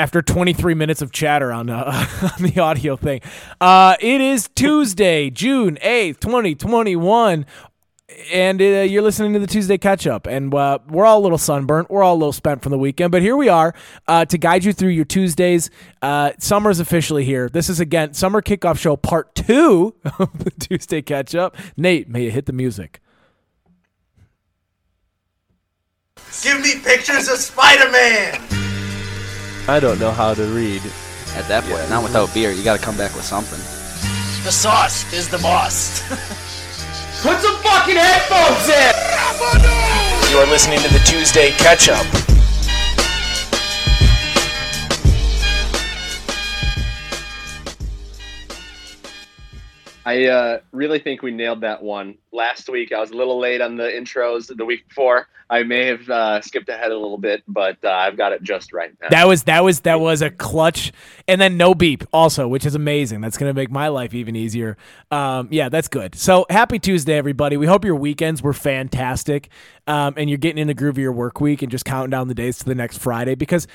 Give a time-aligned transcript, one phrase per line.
[0.00, 3.20] after 23 minutes of chatter on, uh, on the audio thing.
[3.60, 7.44] Uh, it is Tuesday, June 8th, 2021.
[8.32, 10.26] And uh, you're listening to the Tuesday catch up.
[10.26, 11.90] And uh, we're all a little sunburnt.
[11.90, 13.12] We're all a little spent from the weekend.
[13.12, 13.74] But here we are
[14.08, 15.68] uh, to guide you through your Tuesdays.
[16.00, 17.50] Uh, summer's officially here.
[17.50, 21.56] This is, again, Summer Kickoff Show part two of the Tuesday catch up.
[21.76, 23.00] Nate, may you hit the music.
[26.42, 28.69] Give me pictures of Spider-Man.
[29.70, 30.82] I don't know how to read.
[31.36, 32.50] At that point, not without beer.
[32.50, 33.60] You got to come back with something.
[34.42, 36.00] The sauce is the boss.
[37.22, 40.32] Put some fucking headphones in!
[40.32, 42.04] You are listening to the Tuesday Catch Up.
[50.04, 52.90] I uh, really think we nailed that one last week.
[52.90, 55.28] I was a little late on the intros the week before.
[55.50, 58.72] I may have uh, skipped ahead a little bit, but uh, I've got it just
[58.72, 59.08] right now.
[59.08, 60.92] That was that was that was a clutch,
[61.26, 63.20] and then no beep also, which is amazing.
[63.20, 64.76] That's gonna make my life even easier.
[65.10, 66.14] Um, yeah, that's good.
[66.14, 67.56] So happy Tuesday, everybody.
[67.56, 69.48] We hope your weekends were fantastic,
[69.88, 72.28] um, and you're getting in the groove of your work week and just counting down
[72.28, 73.34] the days to the next Friday.
[73.34, 73.66] Because,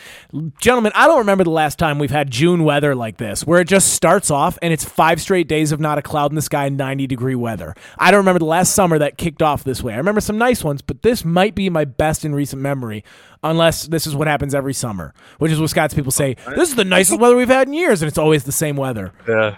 [0.61, 3.67] gentlemen, I don't remember the last time we've had June weather like this, where it
[3.67, 6.69] just starts off and it's five straight days of not a cloud in the sky,
[6.69, 7.75] 90 degree weather.
[7.99, 9.93] I don't remember the last summer that kicked off this way.
[9.93, 13.03] I remember some nice ones, but this might be my best in recent memory,
[13.43, 16.35] unless this is what happens every summer, which is what Scott's people say.
[16.55, 19.13] This is the nicest weather we've had in years, and it's always the same weather.
[19.27, 19.57] Yeah.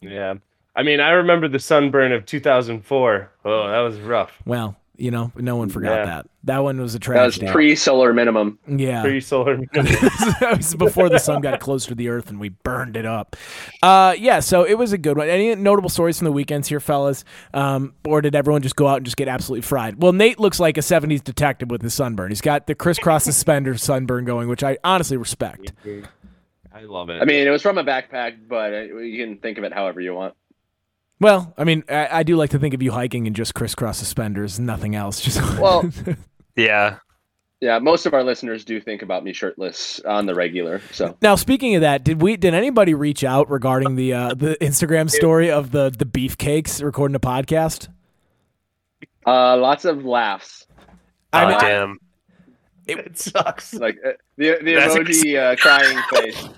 [0.00, 0.34] Yeah.
[0.74, 3.30] I mean, I remember the sunburn of 2004.
[3.44, 4.32] Oh, that was rough.
[4.46, 6.04] Well, you know, no one forgot Yeah.
[6.04, 6.26] that.
[6.44, 7.18] That one was a tragedy.
[7.20, 7.52] that was tragedy.
[7.52, 8.58] pre-solar minimum.
[8.68, 9.02] yeah.
[9.02, 9.56] Pre solar.
[9.72, 13.34] that was before the sun got close to the earth and we burned it up.
[13.82, 15.28] Uh, yeah, so it was a good one.
[15.28, 17.24] Any notable stories from the weekends here, fellas?
[17.52, 20.00] Um, or did everyone just go out and just get absolutely fried?
[20.00, 22.30] Well, Nate looks like a 70s detective with his sunburn.
[22.30, 25.72] He's got the crisscross suspender sunburn going, which I honestly respect.
[26.74, 27.20] I love it.
[27.20, 30.00] I mean, it was from a backpack, but uh, you can think of it however
[30.00, 30.34] you want.
[31.22, 33.96] Well, I mean, I, I do like to think of you hiking in just crisscross
[33.96, 35.20] suspenders, nothing else.
[35.20, 35.88] Just Well,
[36.56, 36.96] Yeah.
[37.60, 40.80] yeah, most of our listeners do think about me shirtless on the regular.
[40.90, 44.56] So Now, speaking of that, did we did anybody reach out regarding the uh, the
[44.60, 47.86] Instagram story of the the beefcakes recording a podcast?
[49.24, 50.66] uh, lots of laughs.
[51.32, 51.98] I oh, mean, damn.
[52.88, 53.72] it sucks.
[53.74, 56.48] Like uh, the the That's emoji uh, crying face.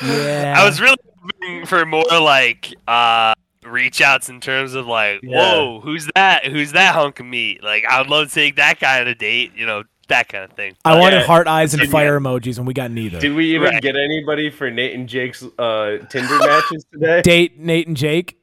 [0.00, 0.54] yeah.
[0.56, 3.34] I was really hoping for more like uh
[3.70, 5.38] reach outs in terms of like, Yeah.
[5.38, 6.46] whoa, who's that?
[6.46, 7.62] Who's that hunk of meat?
[7.62, 10.44] Like I would love to take that guy on a date, you know, that kind
[10.44, 10.74] of thing.
[10.84, 11.26] I But- wanted Yeah.
[11.26, 13.20] heart eyes and Did fire emojis, and we got neither.
[13.20, 13.82] Did we even Right.
[13.82, 17.22] get anybody for Nate and Jake's uh, Tinder matches today?
[17.24, 18.36] Date Nate and Jake.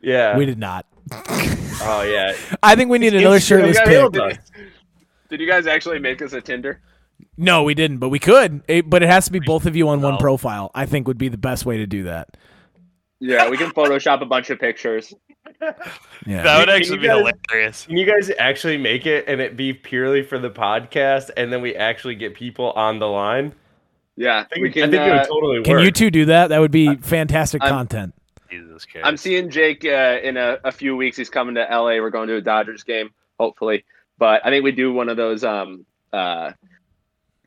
[0.00, 0.36] Yeah.
[0.36, 0.86] We did not.
[1.84, 2.34] Oh yeah.
[2.62, 3.92] I think we need another shirtless got pic.
[4.12, 4.38] nailed.
[5.30, 6.80] Did you guys actually make us a Tinder?
[7.38, 8.62] No, we didn't, but we could.
[8.68, 10.70] It- but it has to be both of you on one profile.
[10.74, 12.36] I think would be the best way to do that.
[13.24, 15.14] Yeah, we can Photoshop a bunch of pictures.
[16.26, 16.42] Yeah.
[16.42, 17.86] that would actually you be guys- hilarious.
[17.86, 21.62] Can you guys actually make it and it be purely for the podcast, and then
[21.62, 23.54] we actually get people on the line?
[24.16, 24.82] Yeah, I think, we can.
[24.82, 24.90] I can.
[24.90, 25.64] think it uh, would totally work.
[25.66, 26.48] Can you two do that?
[26.48, 28.14] That would be fantastic I'm- content.
[28.50, 29.06] Jesus Christ.
[29.06, 31.16] I'm seeing Jake uh, in a, a few weeks.
[31.16, 32.00] He's coming to LA.
[32.00, 33.10] We're going to a Dodgers game,
[33.40, 33.84] hopefully.
[34.18, 35.42] But I think we do one of those.
[35.42, 36.52] Um, uh,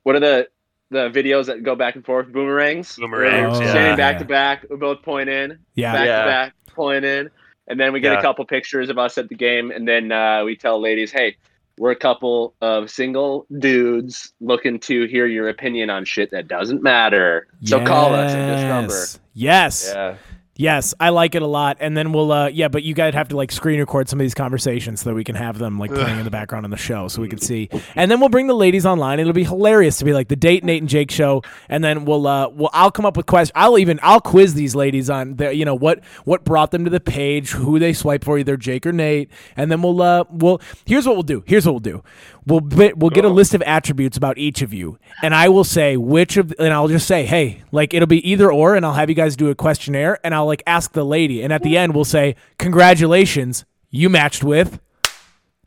[0.04, 0.48] what are the
[0.96, 2.32] the videos that go back and forth?
[2.32, 2.96] Boomerangs.
[2.96, 3.72] Boomerangs, We're yeah.
[3.72, 4.20] Standing back Yeah.
[4.20, 5.60] to back, we both point in.
[5.76, 5.94] Yeah.
[5.94, 6.22] Back Yeah.
[6.22, 7.30] to back, point in,
[7.68, 8.20] and then we get Yeah.
[8.20, 11.36] a couple pictures of us at the game, and then uh, we tell ladies, "Hey,
[11.78, 16.82] we're a couple of single dudes looking to hear your opinion on shit that doesn't
[16.82, 17.48] matter.
[17.64, 19.20] So call us at this number." Yes.
[19.34, 19.92] Yes.
[19.94, 20.16] Yeah.
[20.58, 21.78] Yes, I like it a lot.
[21.82, 24.24] And then we'll, uh, yeah, but you guys have to like screen record some of
[24.24, 26.78] these conversations so that we can have them like playing in the background on the
[26.78, 27.70] show so we can see.
[27.94, 29.20] And then we'll bring the ladies online.
[29.20, 31.42] It'll be hilarious to be like the date Nate and Jake show.
[31.68, 33.52] And then we'll, uh, we'll, I'll come up with questions.
[33.54, 36.90] I'll even, I'll quiz these ladies on their, you know, what, what brought them to
[36.90, 39.30] the page, who they swipe for, either Jake or Nate.
[39.58, 41.44] And then we'll, uh, we'll, here's what we'll do.
[41.46, 42.02] Here's what we'll do.
[42.48, 42.62] We'll,
[42.96, 45.00] we'll get a list of attributes about each of you.
[45.24, 48.52] And I will say which of, and I'll just say, hey, like it'll be either
[48.52, 48.76] or.
[48.76, 51.42] And I'll have you guys do a questionnaire and I'll like ask the lady.
[51.42, 54.80] And at the end, we'll say, congratulations, you matched with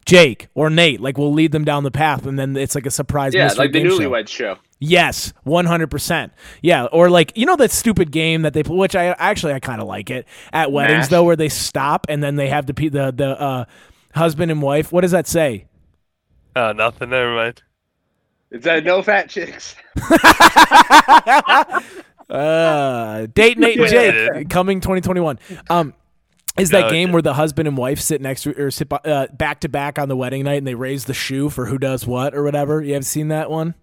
[0.07, 1.01] Jake or Nate.
[1.01, 2.27] Like we'll lead them down the path.
[2.27, 3.35] And then it's like a surprise.
[3.35, 3.99] Yeah, mystery like the game show.
[3.99, 4.59] Newlywed show.
[4.81, 6.33] Yes, one hundred percent.
[6.63, 9.59] Yeah, or like you know that stupid game that they play, which I actually I
[9.59, 11.09] kind of like it at weddings Mash?
[11.09, 13.65] though, where they stop and then they have the the the uh,
[14.15, 14.93] husband and wife.
[14.93, 15.67] What does that say?
[16.57, 17.11] Oh, nothing.
[17.11, 17.63] Never mind.
[18.51, 19.75] It said no fat chicks.
[22.31, 25.39] Uh, date Nate and Jake coming twenty twenty one.
[25.71, 25.95] Um.
[26.59, 29.29] Is that No, game where the husband and wife sit next to or sit uh,
[29.33, 32.07] back to back on the wedding night and they raise the shoe for who does
[32.07, 32.83] what or whatever?
[32.83, 33.75] You have seen that one?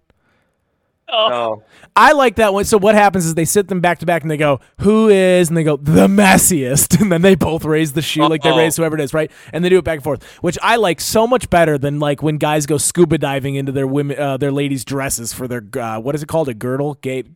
[1.08, 1.62] No.
[1.94, 2.64] I like that one.
[2.64, 5.48] So what happens is they sit them back to back and they go, "Who is?"
[5.48, 8.76] and they go, "The messiest," and then they both raise the shoe like they raise
[8.76, 9.30] whoever it is, right?
[9.52, 12.22] And they do it back and forth, which I like so much better than like
[12.22, 16.00] when guys go scuba diving into their women, uh, their ladies' dresses for their uh,
[16.00, 17.26] what is it called, a girdle gate.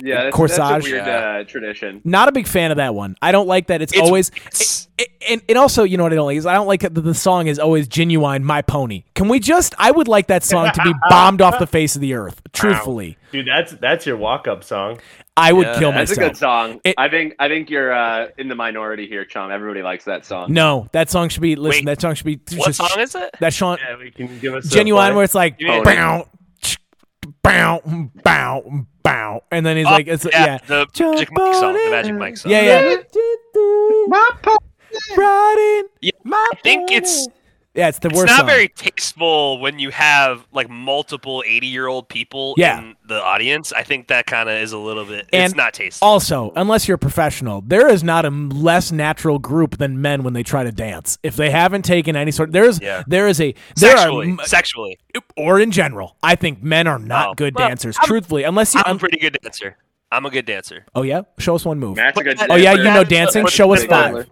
[0.00, 0.56] Yeah, that's, Corsage.
[0.58, 2.00] That's a weird uh, tradition.
[2.04, 3.16] Not a big fan of that one.
[3.20, 3.82] I don't like that.
[3.82, 4.87] It's, It's- always, it's- it-
[5.28, 7.14] and, and also, you know what I don't like is I don't like that the
[7.14, 8.42] song is always Ginuwine.
[8.42, 9.04] My pony.
[9.14, 9.74] Can we just?
[9.78, 12.40] I would like that song to be bombed off the face of the earth.
[12.52, 14.98] Truthfully, Dude, that's that's your walk up song.
[15.36, 16.16] I would Yeah, kill That's myself.
[16.16, 16.80] That's a good song.
[16.84, 19.52] It- I think I think you're uh, in the minority here, Chum.
[19.52, 20.52] Everybody likes that song.
[20.52, 21.54] No, that song should be.
[21.54, 22.40] Listen, Wait, that song should be.
[22.56, 23.30] What just, song is it?
[23.38, 26.26] That song, Yeah, we can give us a Ginuwine, where it's like You mean- bow,
[26.60, 26.78] ch-
[27.42, 27.80] bow,
[28.24, 31.72] bow, bow, and then he's Oh, like, it's yeah, the Magic Mike song.
[31.74, 31.88] The.
[31.92, 32.50] Magic Mike song.
[32.50, 32.96] yeah, yeah.
[34.08, 34.56] My po-
[35.16, 36.98] Riding Yeah, my I think pony.
[36.98, 37.28] it's
[37.74, 38.46] yeah, it's the it's worst not song.
[38.46, 42.78] very tasteful when you have like multiple 80 year old people Yeah.
[42.80, 43.72] in the audience.
[43.72, 45.28] I think that kind of is a little bit.
[45.32, 46.08] And it's not tasteful.
[46.08, 50.32] Also, unless you're a professional, there is not a less natural group than men when
[50.32, 51.18] they try to dance.
[51.22, 53.04] If they haven't taken any sort, there's Yeah.
[53.06, 54.98] there is a there sexually, are sexually,
[55.36, 57.34] or in general, I think men are not Oh.
[57.34, 57.96] good Well, dancers.
[57.98, 58.82] I'm- truthfully, unless you.
[58.84, 59.76] I'm a pretty good dancer.
[60.10, 60.86] I'm a good dancer.
[60.96, 61.96] oh yeah, show us one move.
[61.96, 63.46] Matt's a good Oh, yeah, you know dancing.
[63.46, 64.26] Show us put- five.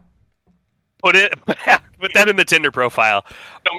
[1.06, 1.34] Put it,
[2.00, 3.24] put that in the Tinder profile.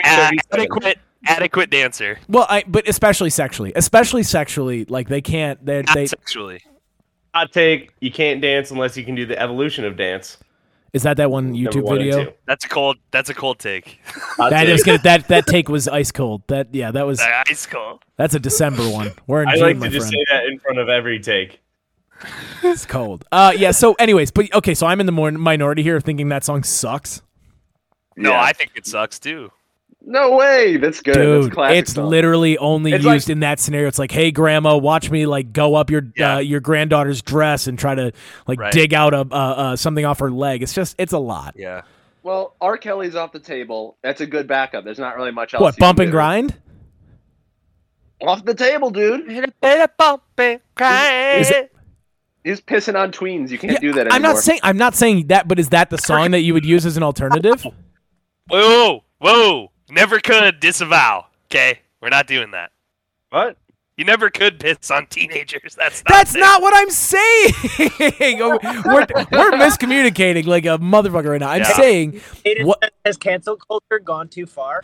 [0.05, 2.19] Uh, adequate, adequate dancer.
[2.29, 5.63] Well, I but especially sexually, especially sexually, like they can't.
[5.65, 6.61] They Not they sexually.
[7.33, 7.91] hot take.
[7.99, 10.37] You can't dance unless you can do the evolution of dance.
[10.93, 12.33] is that that one YouTube one video?
[12.45, 12.95] That's a cold.
[13.11, 13.99] That's a cold take.
[14.37, 14.75] Hot That take.
[14.75, 16.43] is gonna that that take was ice cold.
[16.47, 18.03] That yeah, that was Ice cold.
[18.15, 19.11] that's a December one.
[19.27, 20.25] We're in I June, like my to just friend.
[20.29, 21.59] say that in front of every take.
[22.63, 23.25] It's cold.
[23.31, 23.71] Uh, yeah.
[23.71, 24.73] So, anyways, but okay.
[24.73, 27.21] So I'm in the more minority here, thinking that song sucks.
[28.15, 28.41] No, Yeah.
[28.41, 29.51] I think it sucks too.
[30.09, 30.77] No way.
[30.77, 31.15] That's good.
[31.15, 32.09] That's Dude, classic it's song.
[32.09, 33.87] literally only It's used like- in that scenario.
[33.89, 36.35] It's like, hey, grandma, watch me like go up your Yeah.
[36.35, 38.13] uh, your granddaughter's dress and try to
[38.47, 38.71] like Right.
[38.71, 40.63] dig out a uh, uh, something off her leg.
[40.63, 41.55] It's just, it's a lot.
[41.57, 41.81] Yeah.
[42.23, 42.77] Well, R.
[42.77, 43.97] Kelly's off the table.
[44.01, 44.83] That's a good backup.
[44.85, 45.61] There's not really much else.
[45.61, 46.11] What bump and do.
[46.11, 46.55] grind?
[48.21, 49.29] Off the table, dude.
[49.31, 49.43] Is
[51.51, 51.71] it-
[52.47, 53.49] He's pissing on tweens.
[53.49, 54.15] You can't Yeah, do that anymore.
[54.15, 56.65] I'm not saying I'm not saying that, but is that the song that you would
[56.65, 57.65] use as an alternative?
[58.49, 59.71] Whoa, whoa!
[59.89, 61.25] Never could disavow.
[61.47, 62.71] Okay, we're not doing that.
[63.31, 63.57] What?
[63.97, 65.73] You never could piss on teenagers.
[65.75, 66.41] That's not That's there.
[66.41, 67.53] not what I'm saying.
[68.85, 71.49] we're, we're miscommunicating like a motherfucker right now.
[71.49, 71.73] I'm Yeah.
[71.73, 72.21] saying
[72.61, 74.83] what Has cancel culture gone too far?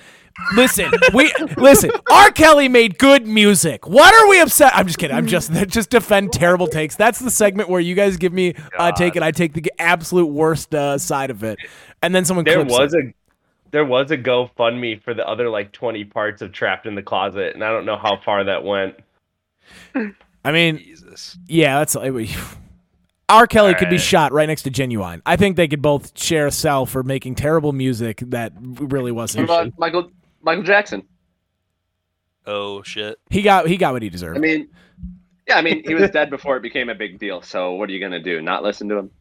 [0.56, 1.92] Listen, we listen.
[2.12, 2.32] R.
[2.32, 3.88] Kelly made good music.
[3.88, 4.72] What are we upset?
[4.76, 5.16] I'm just kidding.
[5.16, 6.96] I'm just just defend terrible takes.
[6.96, 10.26] That's the segment where you guys give me a take and I take the absolute
[10.26, 11.60] worst uh, side of it,
[12.02, 13.06] and then someone There clips was it.
[13.06, 13.14] a
[13.74, 17.56] there was a GoFundMe for the other like 20 parts of Trapped in the Closet,
[17.56, 18.96] and I don't know how far that went.
[20.46, 21.38] I mean, Jesus.
[21.48, 21.96] yeah, that's.
[21.96, 22.30] I mean,
[23.30, 23.48] R.
[23.48, 25.24] Kelly could be shot right next to Ginuwine.
[25.26, 29.46] I think they could both share a cell for making terrible music that really wasn't.
[29.46, 30.12] about Michael
[30.44, 31.04] Michael Jackson?
[32.46, 33.18] Oh shit.
[33.32, 34.38] He got he got what he deserved.
[34.38, 34.70] I mean,
[35.48, 37.42] yeah, I mean, he was dead before it became a big deal.
[37.42, 38.40] So what are you gonna do?
[38.40, 39.12] Not listen to him?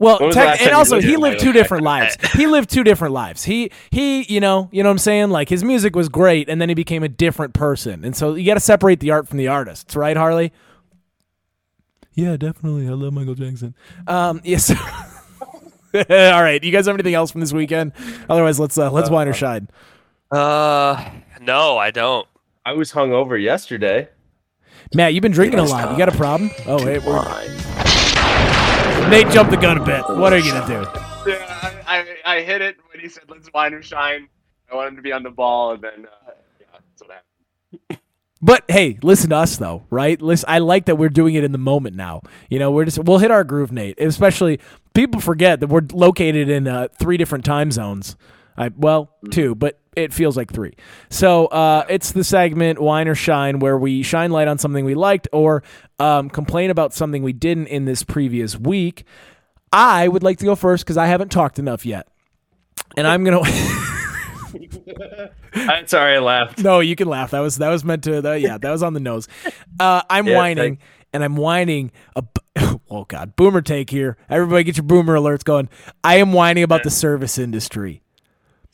[0.00, 2.16] Well, tech- the last time and also he lived two different lives.
[2.32, 3.44] He lived two different lives.
[3.44, 5.28] He he, you know, you know what I'm saying?
[5.28, 8.02] Like his music was great and then he became a different person.
[8.04, 10.52] And so you got to separate the art from the artists, right, Harley?
[12.14, 12.88] Yeah, definitely.
[12.88, 13.74] I love Michael Jackson.
[14.06, 14.70] Um, yes.
[15.94, 16.02] All
[16.42, 16.58] right.
[16.60, 17.92] Do you guys have anything else from this weekend?
[18.30, 19.68] Otherwise, let's uh, let's wine or shine.
[20.30, 21.10] Uh,
[21.42, 22.26] no, I don't.
[22.64, 24.08] I was hungover yesterday.
[24.94, 25.90] Matt, you've been drinking a lot.
[25.90, 26.50] You got a problem?
[26.66, 27.04] Oh, wait.
[27.04, 27.79] We're...
[29.08, 30.02] Nate jumped the gun a bit.
[30.08, 31.30] What are you gonna do?
[31.30, 34.28] Yeah, I, I, I hit it when he said let's wine or shine.
[34.70, 38.00] I want him to be on the ball, and then uh, yeah, that's what happened.
[38.42, 40.20] But hey, listen to us though, right?
[40.20, 42.22] Listen, I like that we're doing it in the moment now.
[42.48, 44.00] You know, we're just we'll hit our groove, Nate.
[44.00, 44.60] Especially
[44.94, 48.16] people forget that we're located in uh, three different time zones.
[48.56, 50.74] I well, two, but it feels like three.
[51.10, 54.94] So uh, it's the segment "Wine or Shine," where we shine light on something we
[54.94, 55.62] liked or
[55.98, 59.04] um, complain about something we didn't in this previous week.
[59.72, 62.08] I would like to go first because I haven't talked enough yet,
[62.96, 63.40] and I'm gonna.
[65.52, 66.58] I'm sorry, I laughed.
[66.58, 67.30] No, you can laugh.
[67.32, 68.20] That was that was meant to.
[68.22, 69.28] That, yeah, that was on the nose.
[69.78, 70.80] Uh, I'm Yeah, whining, thank-
[71.12, 71.90] and I'm whining.
[72.16, 72.24] A,
[72.90, 74.16] oh God, boomer take here.
[74.28, 75.68] Everybody, get your boomer alerts going.
[76.04, 78.02] I am whining about the service industry.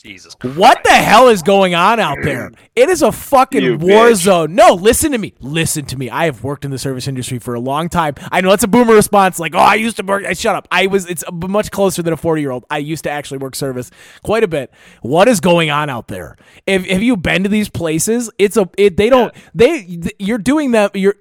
[0.02, 0.36] Jesus.
[0.42, 2.50] What the hell is going on out there?
[2.76, 4.16] It is a fucking You war bitch.
[4.16, 4.54] zone.
[4.54, 5.32] No, listen to me.
[5.40, 6.10] Listen to me.
[6.10, 8.14] I have worked in the service industry for a long time.
[8.30, 9.38] I know that's a boomer response.
[9.38, 10.26] Like, oh, I used to work.
[10.26, 10.68] I shut up.
[10.70, 11.08] I was.
[11.08, 12.66] It's much closer than a forty-year-old.
[12.70, 13.90] I used to actually work service
[14.22, 14.70] quite a bit.
[15.00, 16.36] What is going on out there?
[16.66, 18.30] If have you been to these places?
[18.38, 18.68] It's a.
[18.76, 19.32] It, they don't.
[19.54, 20.00] They.
[20.18, 20.94] You're doing that.
[20.94, 21.16] You're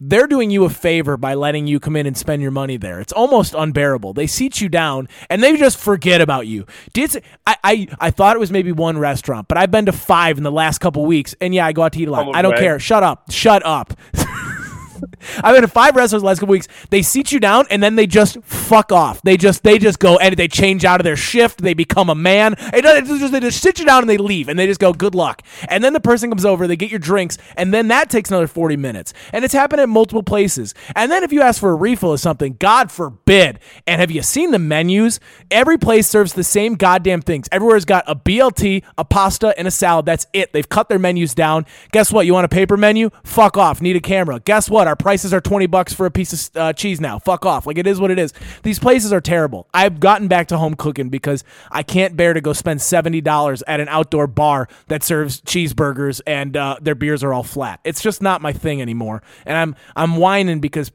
[0.00, 3.00] they're doing you a favor by letting you come in and spend your money there.
[3.00, 4.12] It's almost unbearable.
[4.12, 6.66] They seat you down and they just forget about you.
[6.92, 10.38] Did I, I I thought it was maybe one restaurant, but I've been to five
[10.38, 12.34] in the last couple weeks, and yeah, I go out to eat a lot.
[12.34, 12.62] I don't brag.
[12.62, 12.78] care.
[12.78, 13.30] Shut up.
[13.30, 13.94] Shut up.
[15.42, 16.68] I've been to five restaurants the last couple weeks.
[16.90, 19.22] They seat you down and then they just fuck off.
[19.22, 21.62] They just they just go and they change out of their shift.
[21.62, 22.54] They become a man.
[22.58, 25.42] Just, they just sit you down and they leave and they just go good luck.
[25.68, 28.46] And then the person comes over, they get your drinks, and then that takes another
[28.46, 29.12] forty minutes.
[29.32, 30.74] And it's happened at multiple places.
[30.94, 33.58] And then if you ask for a refill of something, God forbid.
[33.86, 35.20] And have you seen the menus?
[35.50, 37.48] Every place serves the same goddamn things.
[37.52, 40.06] Everywhere's got a BLT, a pasta, and a salad.
[40.06, 40.52] That's it.
[40.52, 41.66] They've cut their menus down.
[41.92, 42.26] Guess what?
[42.26, 43.10] You want a paper menu?
[43.24, 43.80] Fuck off.
[43.80, 44.40] Need a camera.
[44.40, 44.87] Guess what?
[44.88, 47.18] Our prices are 20 bucks for a piece of uh, cheese now.
[47.18, 47.66] Fuck off.
[47.66, 48.32] Like it is what it is.
[48.62, 49.68] These places are terrible.
[49.72, 53.80] I've gotten back to home cooking because I can't bear to go spend $70 at
[53.80, 57.80] an outdoor bar that serves cheeseburgers and uh, their beers are all flat.
[57.84, 59.22] It's just not my thing anymore.
[59.46, 60.90] And I'm I'm whining because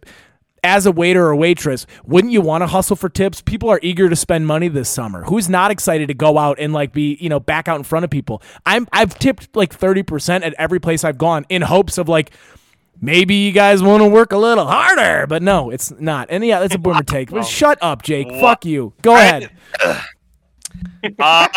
[0.63, 3.41] as a waiter or waitress, wouldn't you want to hustle for tips?
[3.41, 5.23] People are eager to spend money this summer.
[5.23, 8.05] Who's not excited to go out and like be, you know, back out in front
[8.05, 8.41] of people?
[8.65, 12.31] I'm I've tipped like 30% at every place I've gone in hopes of like
[13.01, 16.27] maybe you guys want to work a little harder, but no, it's not.
[16.29, 17.29] And yeah, that's a boomer take.
[17.31, 18.29] But shut up, Jake.
[18.39, 18.93] Fuck you.
[19.01, 19.51] Go ahead.
[21.19, 21.47] Uh,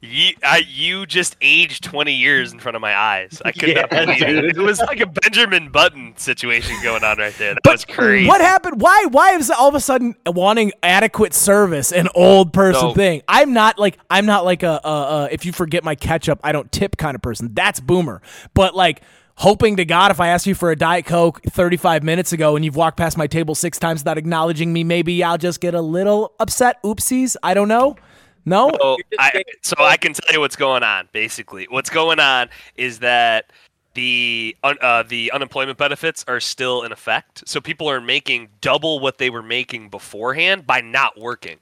[0.00, 3.42] you, I, you just aged 20 years in front of my eyes.
[3.44, 4.26] I could not believe it.
[4.42, 4.56] dude.
[4.56, 7.54] It was like a Benjamin Button situation going on right there.
[7.62, 8.26] That was crazy.
[8.26, 8.80] What happened?
[8.80, 9.06] Why?
[9.10, 12.94] Why is all of a sudden wanting adequate service an old person No.
[12.94, 13.22] thing?
[13.28, 16.52] I'm not like I'm not like a, a, a if you forget my ketchup, I
[16.52, 17.50] don't tip kind of person.
[17.52, 18.22] That's boomer.
[18.54, 19.02] But like
[19.40, 22.64] hoping to God, if I asked you for a diet coke 35 minutes ago and
[22.64, 25.80] you've walked past my table six times without acknowledging me, maybe I'll just get a
[25.80, 26.80] little upset.
[26.82, 27.36] Oopsies.
[27.42, 27.96] I don't know.
[28.44, 28.70] No.
[28.78, 31.08] So I, so I can tell you what's going on.
[31.12, 33.50] Basically, what's going on is that
[33.94, 37.46] the uh, the unemployment benefits are still in effect.
[37.46, 41.58] So people are making double what they were making beforehand by not working.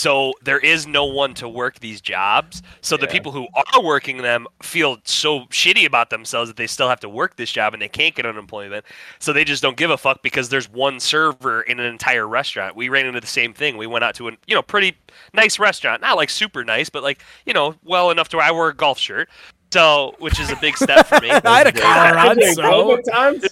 [0.00, 2.62] So there is no one to work these jobs.
[2.80, 6.88] So the people who are working them feel so shitty about themselves that they still
[6.88, 8.86] have to work this job and they can't get unemployment.
[9.18, 12.76] So they just don't give a fuck because there's one server in an entire restaurant.
[12.76, 13.76] We ran into the same thing.
[13.76, 14.96] We went out to a you know pretty
[15.34, 18.52] nice restaurant, not like super nice, but like you know well enough to where I
[18.52, 19.28] wore a golf shirt.
[19.70, 21.30] So which is a big step for me.
[21.44, 23.44] I had a collar on, so COVID times,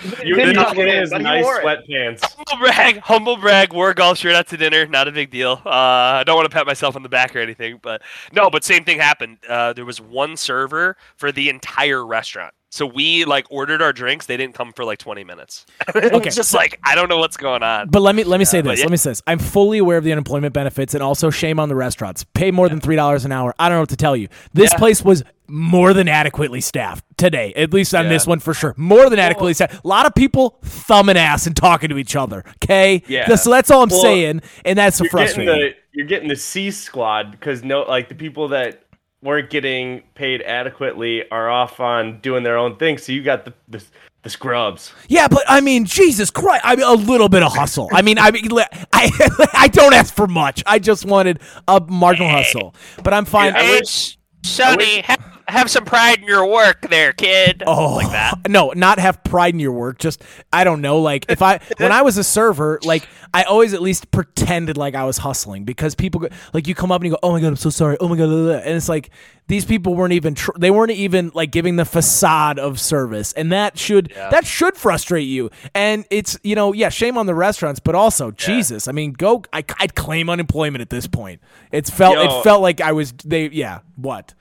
[0.24, 2.20] you Didn't did get in, his nice sweatpants.
[2.22, 5.60] humble brag, humble brag, wore a golf shirt out to dinner, not a big deal.
[5.64, 8.64] Uh, I don't want to pat myself on the back or anything, but no, but
[8.64, 9.38] same thing happened.
[9.48, 12.54] Uh, there was one server for the entire restaurant.
[12.72, 14.24] So we like ordered our drinks.
[14.24, 15.66] They didn't come for like 20 minutes.
[15.94, 16.30] Okay.
[16.30, 17.88] just like I don't know what's going on.
[17.90, 18.78] But let me let me say this.
[18.78, 18.84] yeah.
[18.86, 19.22] Let me say this.
[19.26, 22.24] I'm fully aware of the unemployment benefits and also shame on the restaurants.
[22.24, 23.54] Pay more than three dollars an hour.
[23.58, 24.28] I don't know what to tell you.
[24.54, 24.78] This Yeah.
[24.78, 27.52] place was more than adequately staffed today.
[27.56, 28.10] At least on Yeah.
[28.10, 28.72] this one for sure.
[28.78, 29.84] More than adequately staffed.
[29.84, 32.42] A lot of people thumbing ass and talking to each other.
[32.64, 33.02] Okay.
[33.06, 33.34] Yeah.
[33.34, 35.44] So that's all I'm Well, saying, and that's frustrating.
[35.44, 38.81] getting the you're getting the C squad because no, like the people that
[39.22, 42.98] weren't getting paid adequately are off on doing their own thing.
[42.98, 43.82] So you got the the,
[44.22, 44.92] the scrubs.
[45.08, 46.62] Yeah, but I mean, Jesus Christ!
[46.64, 47.88] I mean, a little bit of hustle.
[47.92, 48.48] I mean, I mean,
[48.92, 50.62] I I don't ask for much.
[50.66, 52.42] I just wanted a marginal eh.
[52.42, 52.74] hustle.
[53.02, 53.54] But I'm fine.
[53.54, 57.62] I Hey, wish- Sonny, have, have some pride in your work, there, kid.
[57.66, 58.38] Oh, like that.
[58.48, 59.98] No, not have pride in your work.
[59.98, 60.98] Just I don't know.
[60.98, 64.94] Like if I when I was a server, like I always at least pretended like
[64.94, 67.40] I was hustling because people go, like you come up and you go, oh my
[67.40, 67.96] god, I'm so sorry.
[68.00, 69.10] Oh my god, blah, blah, blah." and it's like
[69.48, 73.52] these people weren't even tr- they weren't even like giving the facade of service, and
[73.52, 75.50] that should that should frustrate you.
[75.74, 79.44] And it's you know yeah, shame on the restaurants, but also Jesus, I mean, go
[79.52, 81.40] I, I'd claim unemployment at this point.
[81.70, 82.40] It's felt Yo.
[82.40, 84.34] it felt like I was they yeah what.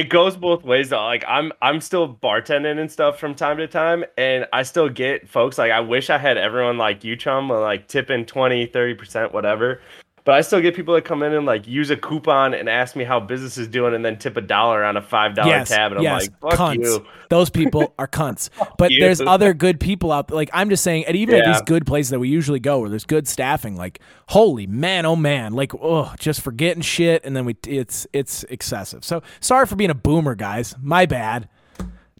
[0.00, 1.04] It goes both ways though.
[1.04, 5.28] Like I'm I'm still bartending and stuff from time to time and I still get
[5.28, 9.82] folks like I wish I had everyone like you chum like tipping 20, 30% whatever.
[10.24, 12.94] But I still get people that come in and like use a coupon and ask
[12.94, 15.70] me how business is doing and then tip a dollar on a five dollar yes,
[15.70, 16.84] tab and I'm like, fuck cunts.
[16.84, 17.06] you.
[17.30, 18.50] Those people are cunts.
[18.78, 19.00] But you.
[19.00, 20.36] there's other good people out there.
[20.36, 22.88] Like I'm just saying, and even at these good places that we usually go, where
[22.88, 27.44] there's good staffing, like holy man, oh man, like oh, just forgetting shit, and then
[27.44, 29.04] we it's it's excessive.
[29.04, 30.74] So sorry for being a boomer, guys.
[30.80, 31.48] My bad.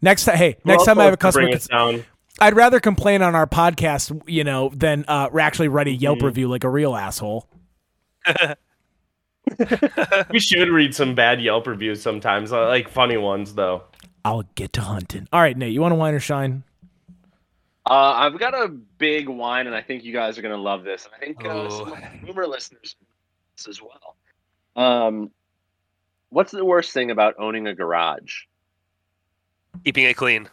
[0.01, 2.03] Next time, hey, next time I have a customer, bring us down.
[2.39, 6.25] I'd rather complain on our podcast, you know, than uh, actually write a Yelp Mm-hmm.
[6.25, 7.47] review like a real asshole.
[10.29, 13.83] We should read some bad Yelp reviews sometimes, uh, like funny ones though.
[14.23, 15.27] I'll get to hunting.
[15.33, 16.63] All right, Nate, you want to wine or shine?
[17.89, 21.05] Uh, I've got a big wine, and I think you guys are gonna love this.
[21.05, 21.95] And I think uh, some of Oh.
[21.95, 22.95] my boomer listeners
[23.57, 24.15] this as well.
[24.75, 25.31] Um,
[26.29, 28.43] what's the worst thing about owning a garage?
[29.83, 30.47] Keeping it clean.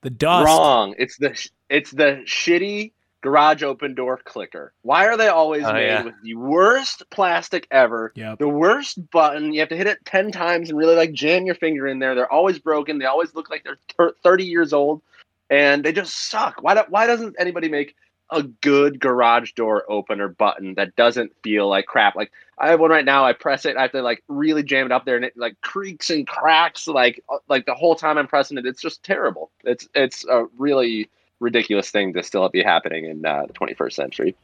[0.00, 0.46] The dust.
[0.46, 0.94] Wrong.
[0.98, 2.92] It's the sh- it's the shitty
[3.24, 4.72] garage open door clicker.
[4.82, 6.04] Why are they always Oh, made yeah.
[6.04, 8.12] with the worst plastic ever?
[8.14, 8.38] Yep.
[8.38, 9.54] The worst button.
[9.54, 12.14] You have to hit it ten times and really like jam your finger in there.
[12.14, 12.98] They're always broken.
[12.98, 15.00] They always look like they're thir- thirty years old,
[15.48, 16.62] and they just suck.
[16.62, 16.74] Why?
[16.74, 17.96] Do, why doesn't anybody make
[18.30, 22.14] a good garage door opener button that doesn't feel like crap?
[22.16, 23.24] Like I have one right now.
[23.24, 23.76] I press it.
[23.78, 26.86] I have to like really jam it up there, and it like creaks and cracks.
[26.86, 29.50] Like uh, like the whole time I'm pressing it, it's just terrible.
[29.64, 31.08] It's it's a really
[31.44, 34.34] ridiculous thing to still be happening in uh, the 21st century.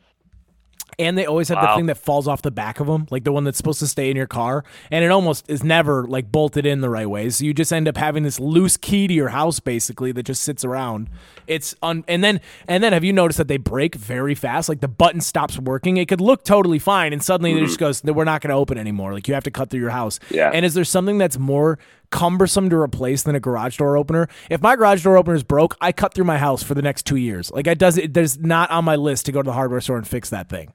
[0.98, 3.32] And they always have the thing that falls off the back of them, like the
[3.32, 6.66] one that's supposed to stay in your car, and it almost is never like bolted
[6.66, 7.30] in the right way.
[7.30, 10.42] So you just end up having this loose key to your house, basically, that just
[10.42, 11.08] sits around.
[11.46, 14.68] It's un- and then and then have you noticed that they break very fast?
[14.68, 15.96] Like the button stops working.
[15.96, 18.56] It could look totally fine, and suddenly it just goes, "No, "We're not going to
[18.56, 20.18] open anymore." Like you have to cut through your house.
[20.28, 20.50] Yeah.
[20.52, 21.78] And is there something that's more
[22.10, 24.28] cumbersome to replace than a garage door opener?
[24.50, 27.06] If my garage door opener is broke, I cut through my house for the next
[27.06, 27.50] two years.
[27.50, 28.14] Like I does it.
[28.14, 30.72] There's not on my list to go to the hardware store and fix that thing.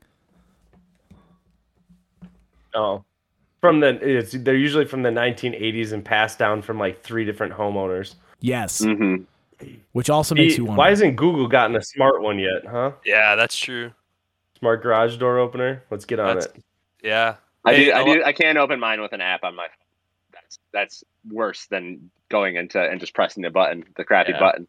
[2.73, 3.03] Oh,
[3.61, 7.53] from the it's they're usually from the 1980s and passed down from like three different
[7.53, 8.15] homeowners.
[8.41, 8.81] Yes.
[8.81, 9.23] Mm-hmm.
[9.93, 10.77] Which also makes you wonder.
[10.79, 12.91] Why hasn't Google gotten a smart one yet, huh?
[13.05, 13.91] Yeah, that's true.
[14.59, 15.83] Smart garage door opener.
[15.89, 16.63] Let's get on That's- it.
[17.01, 17.35] Yeah.
[17.63, 17.93] I do.
[17.93, 18.23] I do.
[18.23, 19.67] I can't open mine with an app on my.
[20.57, 20.81] Phone.
[20.81, 24.39] That's that's worse than going into and just pressing the button, the crappy Yeah.
[24.39, 24.67] button.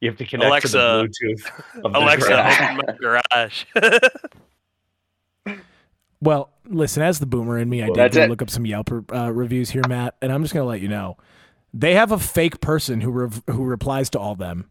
[0.00, 1.84] You have to connect Alexa- to the Bluetooth.
[1.84, 2.60] Of the Alexa, garage.
[2.60, 3.64] open my garage.
[6.20, 8.30] Well, listen, as the boomer in me, I did That's go it.
[8.30, 10.88] look up some Yelp uh, reviews here, Matt, and I'm just going to let you
[10.88, 11.18] know.
[11.74, 14.70] They have a fake person who rev- who replies to all them.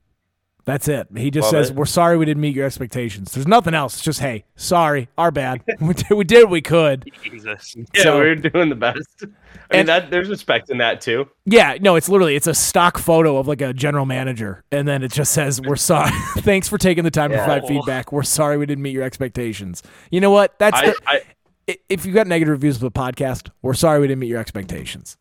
[0.65, 1.07] That's it.
[1.15, 1.75] He just Love says, it.
[1.75, 3.93] "We're sorry we didn't meet your expectations." There's nothing else.
[3.95, 5.61] It's just, "Hey, sorry, our bad.
[5.79, 7.75] we, did, we did what we could." Jesus.
[7.93, 9.07] Yeah, So- we're doing the best.
[9.21, 9.33] I mean,
[9.81, 11.29] And- that there's respect in that too.
[11.45, 15.03] Yeah, no, it's literally it's a stock photo of like a general manager, and then
[15.03, 16.09] it just says, "We're sorry.
[16.39, 18.11] Thanks for taking the time to provide feedback.
[18.11, 20.57] We're sorry we didn't meet your expectations." You know what?
[20.57, 21.21] That's I, the, I
[21.69, 24.39] i- if you got negative reviews of a podcast, we're sorry we didn't meet your
[24.39, 25.17] expectations.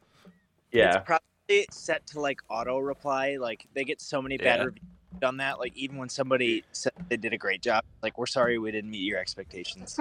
[0.73, 0.97] yeah.
[0.97, 3.37] It's probably set to like auto reply.
[3.39, 4.65] Like they get so many bad Yeah.
[4.65, 4.85] reviews
[5.23, 5.59] on that.
[5.59, 8.91] Like even when somebody said they did a great job, like we're sorry we didn't
[8.91, 9.99] meet your expectations.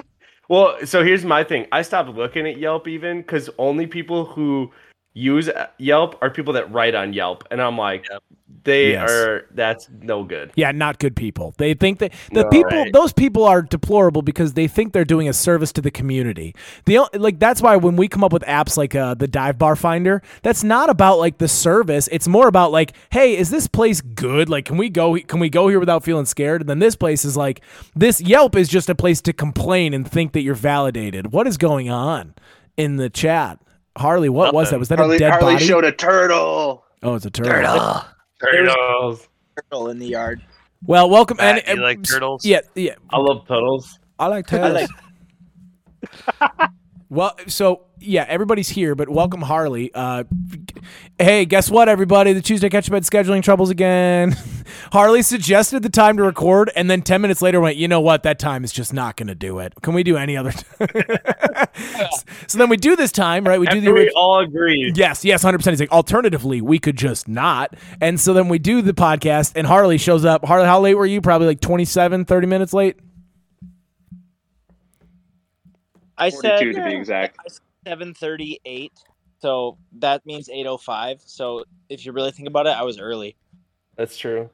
[0.48, 1.66] Well, so here's my thing.
[1.72, 4.70] I stopped looking at Yelp even because only people who
[5.14, 5.48] use
[5.78, 8.22] Yelp are people that write on Yelp, and I'm like, Yep.
[8.64, 9.10] they Yes.
[9.10, 9.46] are.
[9.54, 10.50] That's no good.
[10.56, 11.54] Yeah, not good people.
[11.58, 12.48] They think that the No.
[12.50, 12.92] people, Right.
[12.92, 16.54] those people are deplorable because they think they're doing a service to the community.
[16.86, 19.76] The like that's why when we come up with apps like uh, the Dive Bar
[19.76, 22.08] Finder, that's not about like the service.
[22.10, 24.48] It's more about like, hey, is this place good?
[24.48, 25.16] Like, can we go?
[25.18, 26.60] Can we go here without feeling scared?
[26.62, 27.60] And then this place is like,
[27.94, 31.32] this Yelp is just a place to complain and think that you're validated.
[31.32, 32.34] What is going on
[32.76, 33.58] in the chat?
[33.96, 34.78] Harley, what was that?
[34.78, 35.66] Was that Harley, a dead Harley body?
[35.66, 36.84] showed a turtle.
[37.02, 38.04] oh, it's a turtle.
[38.40, 39.28] Turtles.
[39.56, 40.42] Turtle in the yard.
[40.84, 41.36] Well, welcome.
[41.36, 42.44] Matt, and, you like turtles?
[42.44, 42.96] Yeah, yeah.
[43.10, 43.98] I love turtles.
[44.18, 44.88] I like I turtles.
[46.40, 46.70] like
[47.08, 49.92] Well, so yeah, everybody's here, but welcome Harley.
[49.94, 50.24] Uh,
[51.18, 52.32] hey, guess what, everybody?
[52.32, 54.36] The Tuesday Catch Up had scheduling troubles again.
[54.92, 58.22] Harley suggested the time to record, and then ten minutes later went, you know what?
[58.22, 59.74] That time is just not going to do it.
[59.82, 60.88] Can we do any other time?
[62.46, 63.60] so then we do this time, right?
[63.60, 64.96] We do the After we all agreed.
[64.96, 65.72] Yes, yes, hundred percent.
[65.74, 67.74] He's like, alternatively, we could just not.
[68.00, 70.44] And so then we do the podcast, and Harley shows up.
[70.44, 71.20] Harley, how late were you?
[71.20, 72.96] Probably like 27, 30 minutes late.
[76.16, 77.38] I said Forty-two to be exact.
[77.86, 78.92] seven thirty eight.
[79.44, 81.20] So that means eight oh five.
[81.26, 83.36] So if you really think about it, I was early.
[83.94, 84.48] That's true.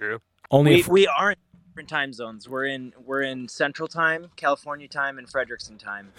[0.00, 0.20] True.
[0.50, 2.48] Only We if- we aren't in different time zones.
[2.48, 6.14] We're in we're in Central Time, California time, and Frederickson time.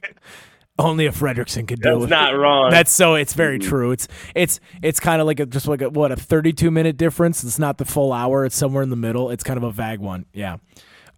[0.78, 2.70] only a Fredrickson could deal That's with not wrong.
[2.70, 3.14] That's so.
[3.14, 3.90] It's very true.
[3.90, 7.44] It's it's it's kind of like a just like a what a thirty-two minute difference.
[7.44, 8.46] It's not the full hour.
[8.46, 9.30] It's somewhere in the middle.
[9.30, 10.24] It's kind of a vague one.
[10.32, 10.56] Yeah.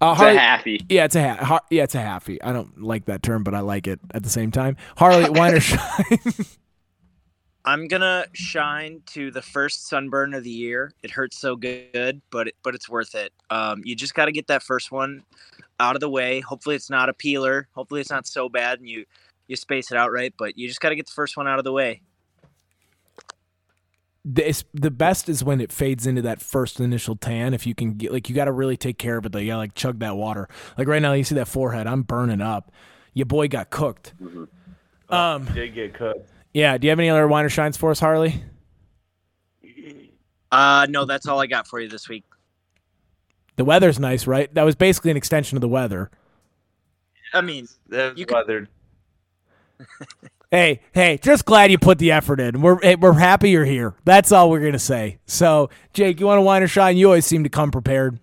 [0.00, 0.80] Uh, It's Harley, a happy.
[0.90, 2.38] yeah, it's a ha- har- yeah, it's a halfie.
[2.44, 4.76] I don't like that term, but I like it at the same time.
[4.96, 6.18] Harley, wine or shine?
[7.64, 10.92] I'm gonna shine to the first sunburn of the year.
[11.02, 13.32] It hurts so good, but it, but it's worth it.
[13.50, 15.24] Um, you just got to get that first one
[15.80, 16.40] out of the way.
[16.40, 17.66] Hopefully, it's not a peeler.
[17.72, 19.04] Hopefully, it's not so bad, and you
[19.48, 20.32] you space it out right.
[20.38, 22.02] But you just got to get the first one out of the way.
[24.28, 27.54] This, the best is when it fades into that first initial tan.
[27.54, 29.30] If you can get like, you got to really take care of it.
[29.32, 30.48] Though, you got to like chug that water.
[30.76, 31.86] Like right now, you see that forehead.
[31.86, 32.72] I'm burning up.
[33.14, 34.14] Your boy got cooked.
[35.08, 36.28] Um, Did get cooked.
[36.52, 36.76] yeah.
[36.76, 38.42] Do you have any other wine or shines for us, Harley?
[40.50, 42.24] Uh, no, that's all I got for you this week.
[43.56, 44.52] The weather's nice, right?
[44.54, 46.10] That was basically an extension of the weather.
[47.32, 48.68] I mean, That's You could- weathered.
[50.50, 52.61] Hey, hey, just glad you put the effort in.
[52.62, 53.94] We're hey, we're happy you're here.
[54.04, 55.18] That's all we're gonna say.
[55.26, 56.96] So, Jake, you want to wine or shine?
[56.96, 58.20] You always seem to come prepared.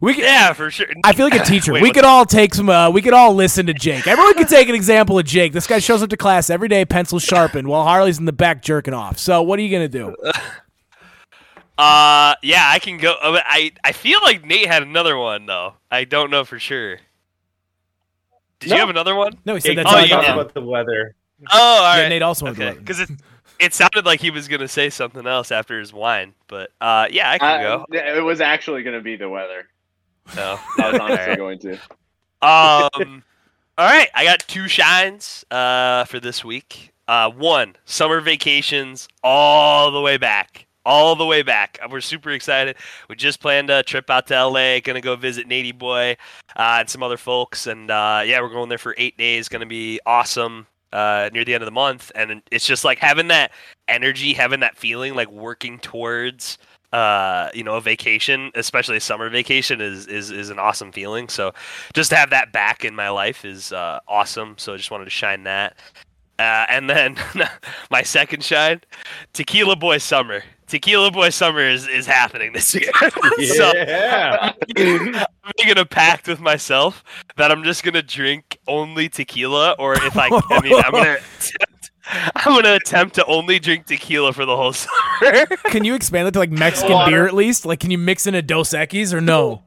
[0.00, 0.86] We could, Yeah, for sure.
[1.04, 1.72] I feel like a teacher.
[1.74, 2.68] Wait, we what could all take some.
[2.70, 4.06] Uh, we could all listen to Jake.
[4.06, 5.52] Everyone could take an example of Jake.
[5.52, 8.62] This guy shows up to class every day, pencil sharpened, while Harley's in the back
[8.62, 9.18] jerking off.
[9.18, 10.14] So, what are you gonna do?
[11.78, 13.12] Uh, yeah, I can go.
[13.22, 15.74] uh, I I feel like Nate had another one though.
[15.90, 17.00] I don't know for sure.
[18.60, 19.36] Did you have another one?
[19.44, 20.24] No, he said It that's oh, all I you got.
[20.38, 21.14] about the weather.
[21.50, 22.08] Oh, all Yeah, right.
[22.08, 23.10] Nate also went with Okay, the because it
[23.58, 27.30] it sounded like he was gonna say something else after his wine, but uh, yeah,
[27.30, 27.86] I can Uh, go.
[27.92, 29.68] it was actually going to be the weather.
[30.34, 30.58] No.
[30.78, 31.38] I was honestly Alright.
[31.38, 31.72] going to.
[32.42, 33.22] Um,
[33.78, 36.92] all right, I got two shines uh, for this week.
[37.08, 40.66] Uh, one, summer vacations all the way back.
[40.84, 41.78] All the way back.
[41.90, 42.76] We're super excited.
[43.08, 44.78] We just planned a trip out to LA.
[44.80, 46.16] Gonna go visit Nady Boy
[46.56, 47.66] uh, and some other folks.
[47.66, 49.48] And uh, yeah, we're going there for eight days.
[49.48, 52.10] Gonna be awesome uh, near the end of the month.
[52.14, 53.52] And it's just like having that
[53.86, 56.58] energy, having that feeling, like working towards
[56.92, 61.28] uh you know a vacation especially a summer vacation is is is an awesome feeling.
[61.28, 61.52] So
[61.94, 64.54] just to have that back in my life is uh awesome.
[64.56, 65.76] So i just wanted to shine that.
[66.38, 67.16] Uh and then
[67.90, 68.80] my second shine
[69.32, 72.90] tequila boy summer tequila boy summer is is happening this year
[73.54, 74.52] so Yeah.
[74.76, 75.26] I'm
[75.58, 77.04] making a pact with myself
[77.36, 81.90] that I'm just gonna drink only tequila, or if I, I mean, I'm gonna attempt,
[82.34, 85.46] I'm gonna attempt to only drink tequila for the whole summer.
[85.70, 87.64] Can you expand it to like Mexican beer at least?
[87.64, 89.62] Like, can you mix in a Dos Equis or no?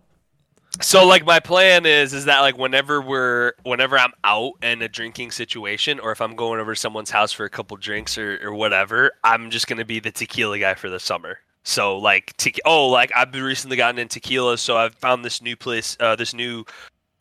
[0.82, 4.88] So, like, my plan is, is that like whenever we're, whenever I'm out in a
[4.88, 8.40] drinking situation, or if I'm going over to someone's house for a couple drinks or,
[8.44, 11.40] or whatever, I'm just gonna be the tequila guy for the summer.
[11.64, 15.56] So like, te- oh, like I've recently gotten into tequila, so I've found this new
[15.56, 16.66] place, uh, this new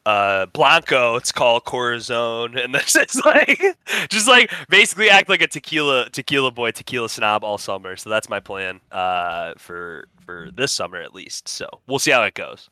[0.06, 1.16] uh blanco.
[1.16, 3.60] It's called corazon and this is like
[4.08, 7.96] just like basically act like a tequila tequila boy tequila snob all summer.
[7.96, 11.48] So that's my plan uh for for this summer at least.
[11.48, 12.70] So we'll see how it goes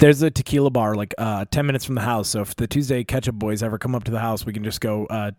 [0.00, 2.28] There's a tequila bar like uh, 10 minutes from the house.
[2.28, 4.64] So if the Tuesday Catch Up Boys ever come up to the house, we can
[4.64, 5.30] just go uh,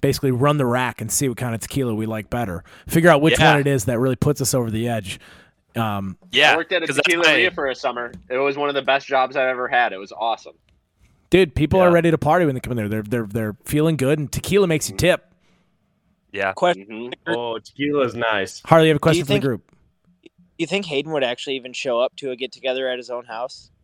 [0.00, 2.62] basically run the rack and see what kind of tequila we like better.
[2.86, 3.52] Figure out which Yeah.
[3.52, 5.18] one it is that really puts us over the edge.
[5.74, 8.12] Um, yeah I worked at a that's tequila my- for a summer.
[8.28, 9.92] It was one of the best jobs I've ever had.
[9.92, 10.54] It was awesome.
[11.30, 12.88] dude, people are ready to party when they come in there.
[12.88, 15.32] They're they're they're feeling good, and tequila makes you tip.
[16.32, 17.12] yeah Question: Mhm.
[17.28, 18.60] Oh, tequila's nice.
[18.66, 19.62] Harley, you have a question you for the group?
[20.58, 23.24] You think Hayden would actually even show up to a get together at his own
[23.24, 23.69] house?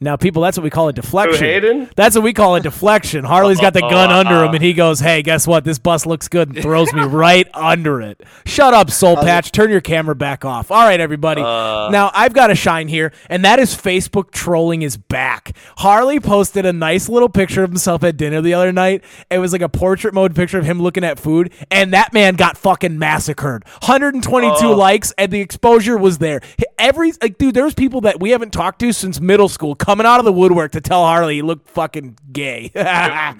[0.00, 1.44] Now, people, that's what we call a deflection.
[1.44, 1.90] Hayden?
[1.96, 3.24] That's what we call a deflection.
[3.24, 5.64] Harley's got the gun under him, and he goes, "Hey, guess what?
[5.64, 8.22] This bus looks good," and throws me right under it.
[8.46, 9.50] Shut up, Soul Patch.
[9.50, 10.70] Turn your camera back off.
[10.70, 11.42] All right, everybody.
[11.42, 11.88] Uh.
[11.90, 15.56] now I've got a shine here, and that is Facebook trolling is back.
[15.78, 19.02] Harley posted a nice little picture of himself at dinner the other night.
[19.30, 22.36] It was like a portrait mode picture of him looking at food, and that man
[22.36, 23.64] got fucking massacred.
[23.82, 24.76] 122 Oh.
[24.76, 26.40] likes, and the exposure was there.
[26.78, 30.18] Every like, dude, there's people that we haven't talked to since middle school coming out
[30.18, 32.70] of the woodwork to tell Harley he looked fucking gay.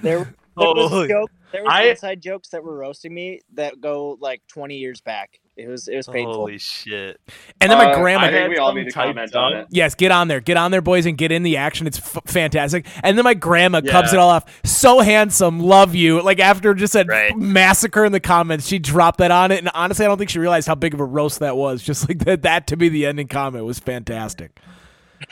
[0.02, 4.16] There, there was joke, there was I- inside jokes that were roasting me that go
[4.20, 5.38] like 20 years back.
[5.56, 6.34] It was it was painful.
[6.34, 7.20] holy shit
[7.60, 8.26] and then my Uh, grandma.
[8.26, 9.66] I think had we all need to comment on it.
[9.70, 10.38] Yes, get on there.
[10.40, 11.88] Get on there, boys, and get in the action.
[11.88, 12.86] It's f- fantastic.
[13.02, 14.44] And then my grandma cubs it all off.
[14.64, 15.58] So handsome.
[15.58, 16.22] Love you.
[16.22, 17.36] Like after just a Right.
[17.36, 19.58] massacre in the comments, she dropped that on it.
[19.58, 21.82] And honestly, I don't think she realized how big of a roast that was.
[21.82, 24.58] Just like that, that to be the ending comment was fantastic.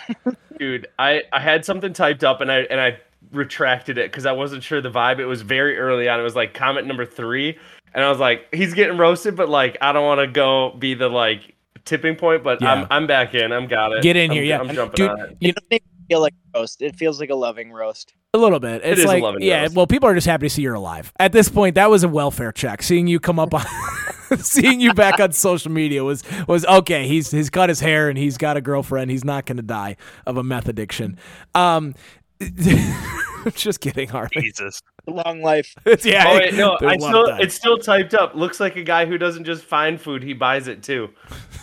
[0.58, 2.98] Dude, I, I had something typed up and I and I
[3.32, 5.18] retracted it because I wasn't sure the vibe.
[5.18, 6.18] It was very early on.
[6.20, 7.58] It was like comment number three,
[7.94, 10.94] and I was like, he's getting roasted, but like I don't want to go be
[10.94, 12.42] the like tipping point.
[12.44, 12.72] But Yeah.
[12.72, 13.52] I'm I'm back in.
[13.52, 14.02] I'm got it.
[14.02, 14.58] Get in I'm- here, yeah.
[14.60, 15.36] I'm jumping Dude, on it.
[15.40, 16.82] you It doesn't even feel like a roast.
[16.82, 18.14] It feels like a loving roast.
[18.34, 18.82] A little bit.
[18.84, 19.62] It's is a like, loving yeah.
[19.62, 19.74] roast.
[19.76, 21.12] Well, people are just happy to see you're alive.
[21.18, 22.82] At this point, that was a welfare check.
[22.82, 23.64] Seeing you come up on,
[24.38, 27.06] seeing you back on social media was was okay.
[27.06, 29.10] He's he's cut his hair and he's got a girlfriend.
[29.10, 31.18] He's not going to die of a meth addiction.
[31.54, 31.94] Um,
[33.54, 34.42] just kidding, Harley.
[34.42, 35.74] jesus Long life.
[35.84, 36.24] It's, yeah.
[36.26, 38.34] Oh wait, no, there's I a lot still it's still typed up.
[38.34, 41.10] Looks like a guy who doesn't just find food, he buys it too.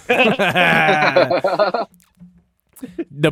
[0.07, 1.87] the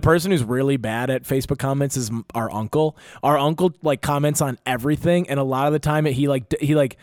[0.01, 2.97] person who's really bad at Facebook comments is our uncle.
[3.23, 6.57] Our uncle like comments on everything, and a lot of the time he like d-
[6.59, 6.97] he like.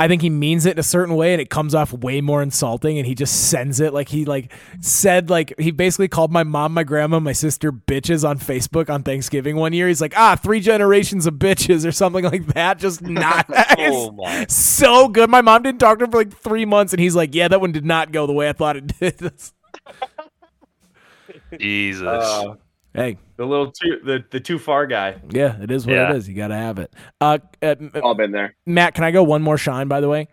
[0.00, 2.42] I think he means it in a certain way and it comes off way more
[2.42, 6.42] insulting and he just sends it like he like said like he basically called my
[6.42, 9.88] mom, my grandma, my sister bitches on Facebook on Thanksgiving one year.
[9.88, 12.78] He's like, "Ah, three generations of bitches" or something like that.
[12.78, 13.44] Just not
[13.78, 14.46] Oh my.
[14.48, 15.28] so good.
[15.28, 17.60] My mom didn't talk to him for like 3 months and he's like, "Yeah, that
[17.60, 19.20] one did not go the way I thought it did."
[21.58, 22.06] Jesus.
[22.06, 22.54] Uh,
[22.94, 25.16] hey, the little too the, the too far guy.
[25.30, 26.10] yeah, it is what Yeah.
[26.10, 26.28] it is.
[26.28, 26.92] You got to have it.
[27.20, 28.54] Uh, uh All been there.
[28.66, 30.28] Matt, can I go one more shine by the way?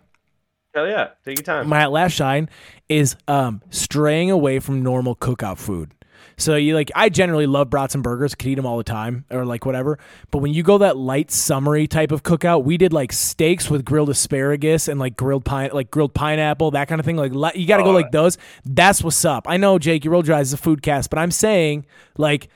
[0.76, 1.68] Hell yeah, take your time.
[1.68, 2.50] my last shine
[2.90, 5.94] is um straying away from normal cookout food.
[6.40, 9.26] So you like I generally love brats and burgers, could eat them all the time
[9.32, 9.98] or like whatever.
[10.30, 13.84] But when you go that light summery type of cookout, we did like steaks with
[13.84, 17.18] grilled asparagus and like grilled pine like grilled pineapple, that kind of thing.
[17.18, 18.38] Like you got to go like those.
[18.66, 19.48] That's what's up.
[19.50, 22.50] I know Jake, you roll your eyes as a food cast, but I'm saying like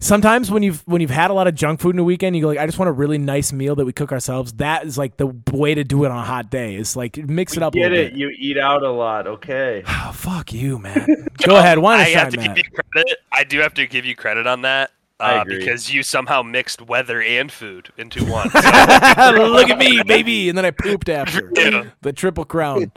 [0.00, 2.42] sometimes when you've when you've had a lot of junk food in a weekend, you
[2.42, 4.52] go like, I just want a really nice meal that we cook ourselves.
[4.54, 6.76] That is like the way to do it on a hot day.
[6.76, 7.74] Is like mix it up.
[7.74, 8.10] a Get little it?
[8.12, 8.18] bit.
[8.18, 9.82] You eat out a lot, okay?
[9.86, 11.26] Oh, fuck you, man.
[11.44, 11.78] Go ahead.
[11.78, 12.56] Why I not have to Matt?
[12.56, 13.18] give you credit.
[13.32, 14.90] I do have to give you credit on that.
[15.20, 18.46] Uh, because you somehow mixed weather and food into one.
[18.54, 20.48] Look at me, baby.
[20.48, 21.50] And then I pooped after.
[21.56, 21.86] Yeah.
[22.02, 22.92] The triple crown.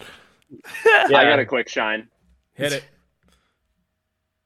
[0.85, 2.07] yeah, I got a quick shine.
[2.53, 2.83] Hit it.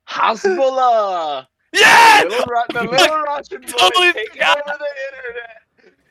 [0.07, 1.47] Hasbulla.
[1.79, 2.23] Yeah!
[2.23, 5.61] Little, Ru- the little Russian boy Totally taking over the internet.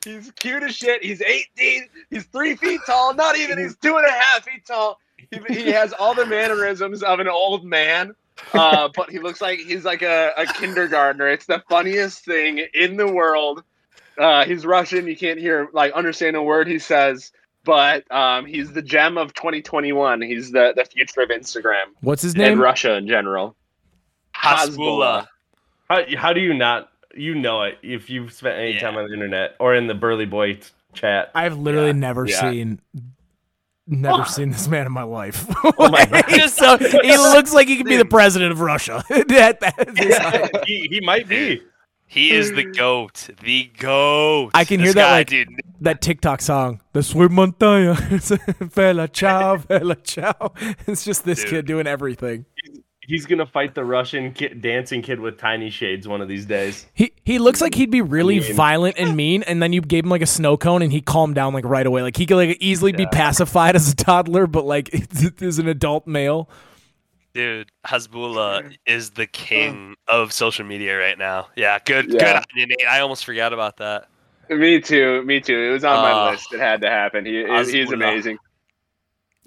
[0.04, 1.02] He's cute as shit.
[1.02, 1.88] He's 18.
[2.10, 3.14] He's three feet tall.
[3.14, 3.58] Not even.
[3.58, 5.00] He's two and a half feet tall.
[5.16, 8.14] He, he has all the mannerisms of an old man.
[8.52, 11.28] Uh, but he looks like he's like a, a kindergartner.
[11.28, 13.62] It's the funniest thing in the world.
[14.18, 15.06] Uh, he's Russian.
[15.06, 17.32] You can't hear like understand a word he says.
[17.64, 20.20] But um, he's the gem of 2021.
[20.20, 22.60] He's the, the future of Instagram What's his and name?
[22.60, 23.56] Russia in general.
[24.34, 25.26] Hasbulla.
[25.88, 26.90] How, how do you not?
[27.14, 28.80] You know it if you've spent any Yeah.
[28.80, 30.62] time on the internet or in the Burly Boy t-
[30.94, 31.30] chat.
[31.34, 31.92] I've literally Yeah.
[31.92, 32.40] never Yeah.
[32.50, 32.80] seen
[33.86, 35.46] never seen this man in my life.
[35.78, 36.48] Oh my God.
[36.50, 39.04] So, he looks like he could be the president of Russia.
[39.08, 41.62] That- that's- he, he might be.
[42.06, 43.28] He is the goat.
[43.42, 44.50] The goat.
[44.54, 45.48] I can This hear that, guy, like- dude.
[45.80, 47.96] that TikTok song, the sweet montaña,
[48.72, 50.52] fella ciao, fella ciao.
[50.86, 51.50] It's just this Dude.
[51.50, 52.46] kid doing everything.
[53.06, 56.86] He's gonna fight the Russian kid, dancing kid with tiny shades one of these days.
[56.94, 58.54] He he looks like he'd be really Mean.
[58.54, 61.34] violent and mean, and then you gave him like a snow cone and he calmed
[61.34, 62.02] down like right away.
[62.02, 64.90] Like he could like easily be pacified as a toddler, but like
[65.42, 66.48] as an adult male.
[67.34, 71.48] Dude, Hasbulla is the king of social media right now.
[71.56, 72.86] Yeah, good, good on you, Nate.
[72.88, 74.06] I almost forgot about that.
[74.50, 75.22] Me too.
[75.24, 75.58] Me too.
[75.58, 76.52] It was on my Uh, list.
[76.54, 77.24] It had to happen.
[77.26, 78.38] He, he's amazing.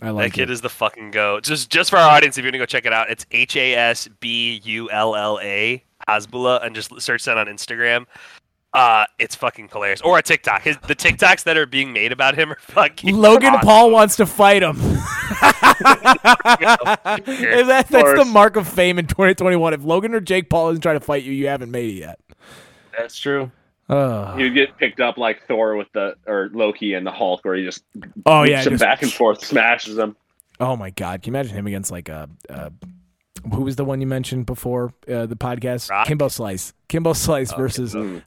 [0.02, 0.54] I that like kid it.
[0.54, 1.44] is the fucking goat.
[1.44, 3.74] Just, just for our audience, if you're gonna go check it out, it's H A
[3.76, 8.06] S B U L L A Hasbulla, and just search that on Instagram.
[8.74, 10.02] Uh, it's fucking hilarious.
[10.02, 10.62] Or a TikTok.
[10.62, 13.16] His, the TikToks that are being made about him are fucking.
[13.16, 13.62] Logan awesome.
[13.62, 14.78] Paul wants to fight him.
[15.78, 19.74] That, that's the mark of fame in 2021.
[19.74, 22.20] If Logan or Jake Paul isn't trying to fight you, you haven't made it yet.
[22.98, 23.52] That's true.
[23.90, 27.46] Oh, He would get picked up like Thor with the or Loki and the Hulk,
[27.46, 27.84] where he just
[28.26, 28.62] oh yeah.
[28.62, 30.16] him just- back and forth, smashes them.
[30.60, 31.22] oh my God.
[31.22, 32.30] Can you imagine him against like a.
[32.50, 32.70] Uh,
[33.54, 35.90] who was the one you mentioned before uh, the podcast?
[35.90, 36.08] Rock?
[36.08, 36.74] Kimbo Slice.
[36.90, 38.22] Kimbo Slice Oh, versus Kimbo.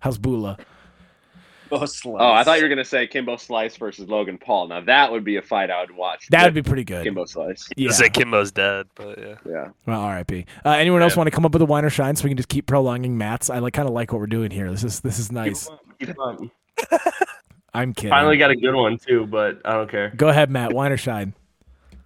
[1.78, 2.18] Hasbulla.
[2.20, 4.68] Oh, I thought you were gonna say Kimbo Slice versus Logan Paul.
[4.68, 6.28] Now that would be a fight I would watch.
[6.30, 7.04] That would be pretty good.
[7.04, 7.68] Kimbo Slice.
[7.76, 7.90] Yeah.
[7.90, 9.34] Say Kimbo's dead, but yeah.
[9.46, 9.68] Yeah.
[9.86, 10.46] Well, R.I.P.
[10.64, 12.36] Uh, anyone else want to come up with a wine or shine so we can
[12.36, 13.50] just keep prolonging Matt's?
[13.50, 14.70] I like kind of like what we're doing here.
[14.70, 15.68] This is this is nice.
[15.98, 16.50] Keep on.
[17.74, 18.10] I'm kidding.
[18.10, 20.10] Finally got a good one too, but I don't care.
[20.10, 20.72] Go ahead, Matt.
[20.72, 21.34] Wine or shine.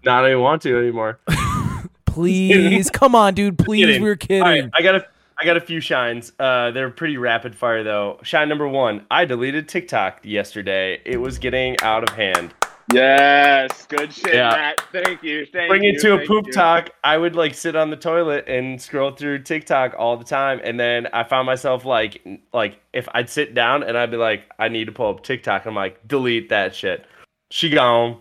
[0.05, 1.19] Not I don't even want to anymore.
[2.07, 3.59] Please, come on, dude.
[3.59, 4.03] Please, kidding.
[4.03, 4.43] we were kidding.
[4.43, 5.07] All right, I got a
[5.39, 6.33] I got a few shines.
[6.39, 8.19] Uh, they're pretty rapid fire though.
[8.23, 9.05] Shine number one.
[9.11, 11.01] I deleted TikTok yesterday.
[11.05, 12.55] It was getting out of hand.
[12.93, 13.87] Yes.
[13.87, 14.51] Good shit, Yeah.
[14.51, 14.81] Matt.
[14.93, 15.47] Thank you.
[15.47, 15.93] Thank Bring you.
[15.95, 16.53] it to a poop you.
[16.53, 16.91] talk.
[17.03, 20.79] I would like sit on the toilet and scroll through TikTok all the time, and
[20.79, 24.69] then I found myself like like if I'd sit down and I'd be like, I
[24.69, 25.65] need to pull up TikTok.
[25.67, 27.07] I'm like, delete that shit.
[27.51, 28.21] She gone.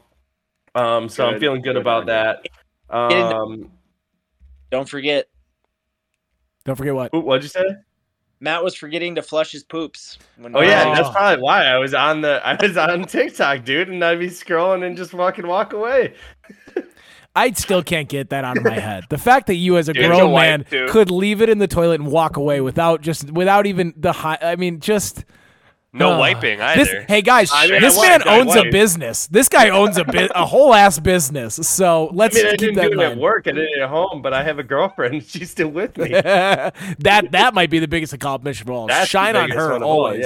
[0.76, 2.48] Um, so I'm feeling good Good about that.
[2.90, 3.70] Um,
[4.72, 5.28] Don't forget,
[6.66, 7.14] Don't forget what.
[7.14, 7.76] what'd you say?
[8.40, 10.18] Matt was forgetting to flush his poops.
[10.38, 13.88] When Oh yeah, that's probably why I was on the I was on TikTok, dude,
[13.88, 16.16] and I'd be scrolling and just fucking walk away.
[17.36, 19.06] I still can't get that out of my head.
[19.10, 21.58] The fact that you, as a Dude, grown your wife, man, could leave it in
[21.58, 24.38] the toilet and walk away without just without even the high.
[24.42, 25.26] I mean, just
[25.96, 27.06] No uh, wiping This, either.
[27.08, 29.28] hey guys, I mean, this I man wiped, owns a business.
[29.28, 31.56] This guy owns a bit, a whole ass business.
[31.56, 33.48] So let's mean, I keep didn't that do it at work.
[33.48, 35.24] I did it at home, but I have a girlfriend.
[35.28, 36.10] She's still with me.
[36.10, 38.88] that that might be the biggest accomplishment of all.
[38.88, 40.26] That's the Shine on her one of all, always.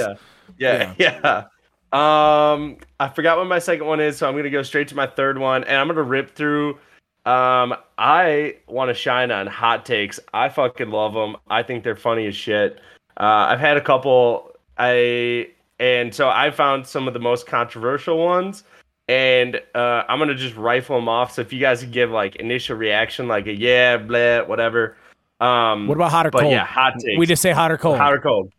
[0.56, 1.44] Yeah, yeah, yeah.
[1.92, 5.06] Um, I forgot what my second one is, so I'm gonna go straight to my
[5.06, 6.78] third one, and I'm gonna rip through.
[7.26, 10.18] Um, I want to shine on hot takes.
[10.32, 11.36] I fucking love them.
[11.50, 12.80] I think they're funny as shit.
[13.18, 14.52] Uh, I've had a couple.
[14.78, 18.64] I and so I found some of the most controversial ones,
[19.08, 21.32] and uh, I'm gonna just rifle them off.
[21.32, 24.96] So if you guys could give like initial reaction, like a yeah, blah, whatever.
[25.40, 26.52] Um, What about hot or but cold?
[26.52, 27.18] yeah, hot takes.
[27.18, 27.96] We just say hot or cold.
[27.98, 28.52] Hot or cold.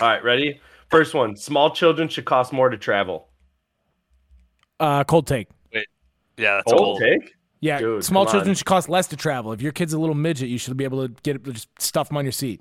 [0.00, 0.60] All right, ready?
[0.90, 3.28] First one: small children should cost more to travel.
[4.80, 5.48] Uh, cold take.
[6.36, 7.00] Yeah, that's Cold cold.
[7.00, 7.34] take.
[7.60, 8.54] Yeah, Dude, small children on.
[8.56, 9.52] should cost less to travel.
[9.52, 12.16] If your kid's a little midget, you should be able to get just stuff them
[12.16, 12.60] on your seat.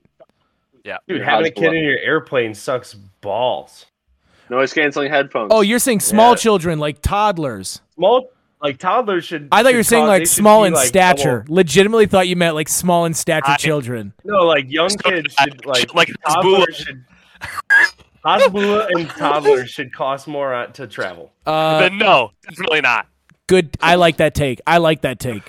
[0.85, 0.97] Yeah.
[1.07, 3.87] Dude, having a kid in your airplane sucks balls.
[4.53, 5.49] Noise canceling headphones.
[5.51, 6.35] Oh, you're saying small Yeah.
[6.35, 7.81] children like toddlers.
[7.95, 8.29] Small,
[8.61, 9.47] like toddlers should.
[9.51, 11.39] I thought you were saying like small in like, stature.
[11.41, 14.13] double- Legitimately thought you meant like small in stature I- children.
[14.23, 17.03] No, like young So kids I- should like like toddlers should.
[18.25, 21.33] Hasbulla and toddlers should cost more uh, to travel.
[21.45, 23.07] Uh, then no, definitely not.
[23.47, 23.75] good.
[23.81, 24.61] I like that take.
[24.65, 25.43] I like that take.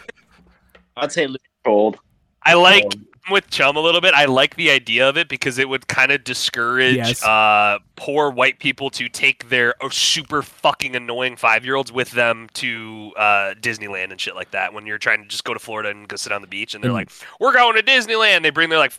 [0.97, 1.99] I'd say Lu- cold.
[2.43, 2.85] I like
[3.31, 4.15] with Chum a little bit.
[4.15, 7.23] I like the idea of it because it would kind of discourage Yes.
[7.25, 12.11] uh, poor white people to take their uh, super fucking annoying five year olds with
[12.13, 14.73] them to uh, Disneyland and shit like that.
[14.75, 16.83] When you're trying to just go to Florida and go sit on the beach, and
[16.85, 16.95] they're Mm.
[16.95, 17.11] like,
[17.41, 18.93] "We're going to Disneyland." They bring their like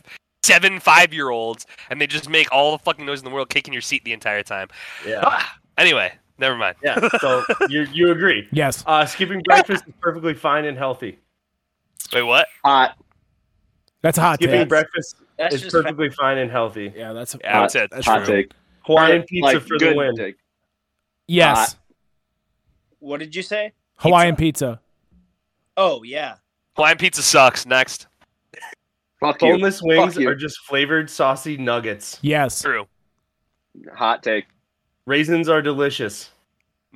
[0.44, 3.48] seven five year olds, and they just make all the fucking noise in the world,
[3.48, 4.68] kicking your seat the entire time.
[5.06, 6.76] Yeah, Ah, anyway, never mind.
[6.82, 7.08] yeah.
[7.20, 8.48] So you you agree?
[8.52, 8.82] Yes.
[8.86, 11.18] Uh, skipping breakfast is perfectly fine and healthy.
[12.12, 12.46] Wait, what?
[12.64, 12.96] Hot.
[14.02, 14.68] That's a hot Skipping take.
[14.68, 16.92] breakfast that's is just fa- perfectly fine and healthy.
[16.94, 18.34] Yeah, that's a, Yeah, I would say that's hot true.
[18.42, 18.52] take.
[18.82, 20.14] Hawaiian pizza like, for the win.
[20.16, 20.36] take.
[21.26, 21.76] Yes.
[23.00, 23.72] what did you say?
[23.96, 24.80] Hawaiian pizza.
[25.76, 26.36] Oh yeah.
[26.76, 27.66] Hawaiian pizza sucks.
[27.66, 28.06] Next,
[29.18, 29.52] Fuck you.
[29.52, 32.18] Boneless wings Fuck are just flavored saucy nuggets.
[32.22, 32.60] Yes.
[32.62, 32.86] true.
[33.94, 34.44] Hot take.
[35.06, 36.30] Raisins are delicious.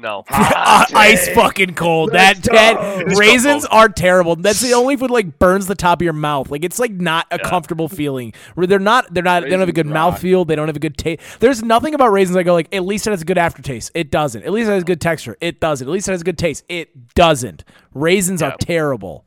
[0.01, 0.25] No.
[0.63, 2.13] Uh, ice fucking cold.
[2.13, 2.55] That, Let's go.
[2.55, 3.75] that raisins folks.
[3.75, 4.37] are terrible.
[4.37, 6.51] That's the only food like burns the top of your mouth.
[6.51, 7.49] Like it's like not a Yeah.
[7.49, 8.33] comfortable feeling.
[8.55, 10.15] Where they're not they're not they don't have a good Raisins rock.
[10.21, 10.47] mouthfeel.
[10.47, 11.41] They don't have a good taste.
[11.41, 13.91] There's nothing about raisins I go like at least it has a good aftertaste.
[13.95, 14.43] It doesn't.
[14.45, 15.37] At least it has a good texture.
[15.41, 15.87] It doesn't.
[15.87, 16.65] At least it has a good taste.
[16.69, 17.65] It doesn't.
[17.95, 19.25] Raisins are terrible.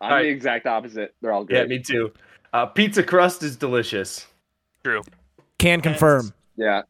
[0.00, 0.24] I'm Alright.
[0.26, 1.14] the exact opposite.
[1.20, 1.56] They're all good.
[1.56, 2.12] Yeah, me too.
[2.52, 4.26] Uh, pizza crust is delicious.
[4.84, 5.02] True.
[5.58, 6.32] Can confirm.
[6.56, 6.82] Yeah.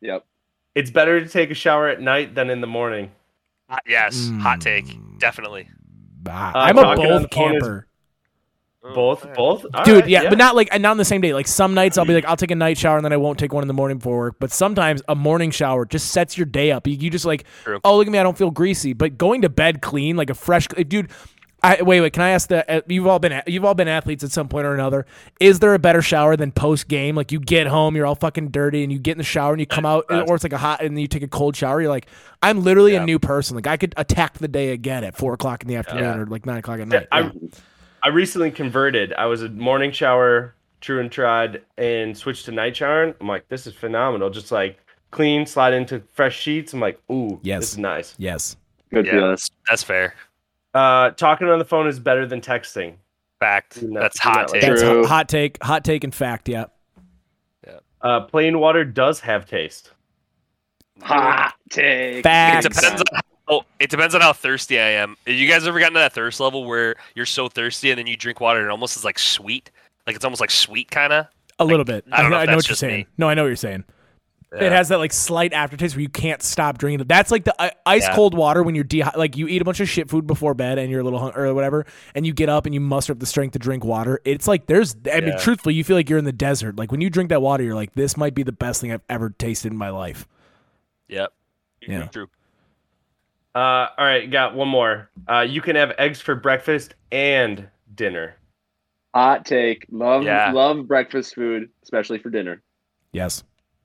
[0.00, 0.24] Yep.
[0.74, 3.10] It's better to take a shower at night than in the morning.
[3.68, 4.30] Hot- yes.
[4.40, 4.98] Hot take.
[5.18, 5.68] Definitely.
[6.28, 7.86] Ah, Uh, I'm a talking both the is- camper.
[8.82, 9.36] Both, alright.
[9.36, 11.34] both, All Dude, right, yeah, but not like not on the same day.
[11.34, 13.38] Like some nights I'll be like, I'll take a night shower and then I won't
[13.38, 14.36] take one in the morning before work.
[14.40, 16.86] But sometimes a morning shower just sets your day up.
[16.86, 17.78] You, you just like, True.
[17.84, 18.94] oh look at me, I don't feel greasy.
[18.94, 21.10] But going to bed clean, like a fresh, dude.
[21.62, 22.12] I, wait, wait.
[22.12, 22.68] Can I ask the?
[22.70, 25.06] Uh, you've all been you've all been athletes at some point or another.
[25.40, 27.14] Is there a better shower than post game?
[27.16, 29.60] Like you get home, you're all fucking dirty, and you get in the shower and
[29.60, 31.80] you come out, or it's like a hot, and then you take a cold shower.
[31.80, 32.06] You're like,
[32.42, 33.56] I'm literally a new person.
[33.56, 36.16] Like I could attack the day again at four o'clock in the afternoon Yeah.
[36.18, 37.08] or like nine o'clock at Yeah, night.
[37.12, 37.30] I, Yeah.
[38.02, 39.12] I recently converted.
[39.12, 43.14] I was a morning shower, true and tried, and switched to night shower.
[43.20, 44.30] I'm like, this is phenomenal.
[44.30, 44.78] Just like
[45.10, 46.72] clean, slide into fresh sheets.
[46.72, 47.60] I'm like, ooh, Yes.
[47.60, 48.14] this is nice.
[48.16, 48.56] Yes.
[48.90, 50.14] Good Yeah, that's, that's fair.
[50.74, 52.94] Uh, talking on the phone is better than texting.
[53.40, 53.80] Fact.
[53.80, 54.62] Do not- That's hot not take.
[54.62, 55.00] That's True.
[55.02, 55.62] hot, hot take.
[55.62, 56.04] Hot take.
[56.04, 56.66] In fact, yeah.
[58.02, 59.90] Uh, plain water does have taste.
[61.02, 62.18] Hot take.
[62.18, 62.66] It Facts.
[62.66, 65.16] depends on how, it depends on how thirsty I am.
[65.26, 68.06] Have you guys ever gotten to that thirst level where you're so thirsty and then
[68.06, 69.70] you drink water and it almost is like sweet?
[70.06, 71.26] Like it's almost like sweet kind of?
[71.58, 72.04] A little bit.
[72.10, 73.00] I don't know I know what you're saying.
[73.00, 73.06] me.
[73.18, 73.84] No, I know what you're saying.
[74.52, 77.08] It has that like slight aftertaste where you can't stop drinking it.
[77.08, 78.16] That's like the uh, ice Yeah.
[78.16, 80.76] cold water when you're dehy- like you eat a bunch of shit food before bed
[80.76, 81.86] and you're a little hung- or whatever,
[82.16, 84.20] and you get up and you muster up the strength to drink water.
[84.24, 84.96] It's like there's.
[85.12, 85.36] I mean, Yeah.
[85.36, 86.74] truthfully, you feel like you're in the desert.
[86.76, 89.04] Like when you drink that water, you're like, this might be the best thing I've
[89.08, 90.26] ever tasted in my life.
[91.08, 91.32] Yep.
[91.82, 92.06] Yeah.
[92.08, 92.26] True.
[93.54, 93.58] Uh,
[93.98, 95.10] all right, got one more.
[95.28, 98.36] Uh, you can have eggs for breakfast and dinner.
[99.14, 99.86] Hot take.
[99.90, 100.52] Love Yeah.
[100.52, 102.62] love breakfast food, especially for dinner.
[103.12, 103.42] Yes,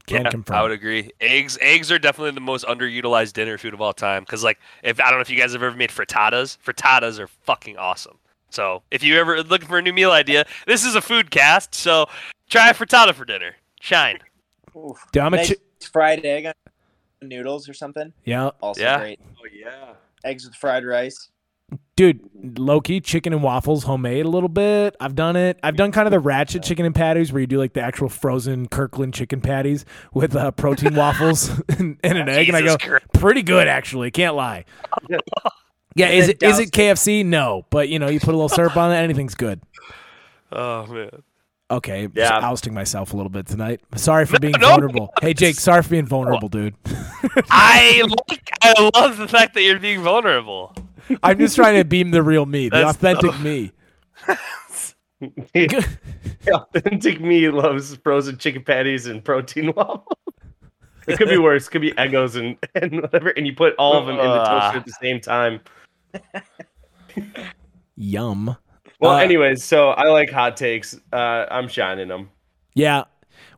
[0.07, 0.57] can Yeah, confirm.
[0.57, 1.11] I would agree.
[1.21, 4.23] Eggs, eggs are definitely the most underutilized dinner food of all time.
[4.23, 7.27] Because like, if I don't know if you guys have ever made frittatas, frittatas are
[7.27, 8.17] fucking awesome.
[8.49, 11.75] So if you ever looking for a new meal idea, this is a food cast.
[11.75, 12.07] So
[12.49, 13.55] try a frittata for dinner.
[13.81, 14.19] Shine.
[14.75, 14.97] Oof.
[15.11, 15.55] Dude, I'm a nice chi-
[15.91, 16.53] fried egg on
[17.27, 18.13] noodles or something.
[18.23, 18.99] yeah, Also Yeah.
[18.99, 19.19] great.
[19.41, 19.93] Oh yeah.
[20.23, 21.29] Eggs with fried rice.
[21.95, 22.19] Dude,
[22.59, 24.95] low key chicken and waffles homemade a little bit.
[24.99, 25.59] I've done it.
[25.63, 28.09] I've done kind of the ratchet chicken and patties where you do like the actual
[28.09, 32.77] frozen Kirkland chicken patties with uh, protein waffles and, and an egg, and I go
[32.77, 33.05] Christ.
[33.13, 34.11] pretty good actually.
[34.11, 34.65] Can't lie.
[35.97, 37.25] Yeah, is it is it KFC?
[37.25, 39.61] No, but you know you put a little syrup on it, anything's good.
[40.51, 41.09] Oh man.
[41.71, 42.37] Okay, just Yeah.
[42.45, 43.79] ousting myself a little bit tonight.
[43.95, 44.67] Sorry for being no.
[44.71, 45.13] vulnerable.
[45.21, 46.75] Hey Jake, sorry for being vulnerable, dude.
[47.49, 48.49] I like.
[48.61, 50.75] I love the fact that you're being vulnerable.
[51.23, 53.71] I'm just trying to beam the real me, the That's authentic so- me.
[55.51, 60.05] The authentic me loves frozen chicken patties and protein waffles.
[61.07, 61.67] It could be worse.
[61.67, 64.43] It could be Eggos and, and whatever, and you put all of them in the
[64.43, 65.61] toaster at the same time.
[67.95, 68.55] Yum.
[68.99, 70.99] Well, Uh, anyways, so I like hot takes.
[71.13, 72.29] Uh, I'm shining them.
[72.73, 73.03] Yeah.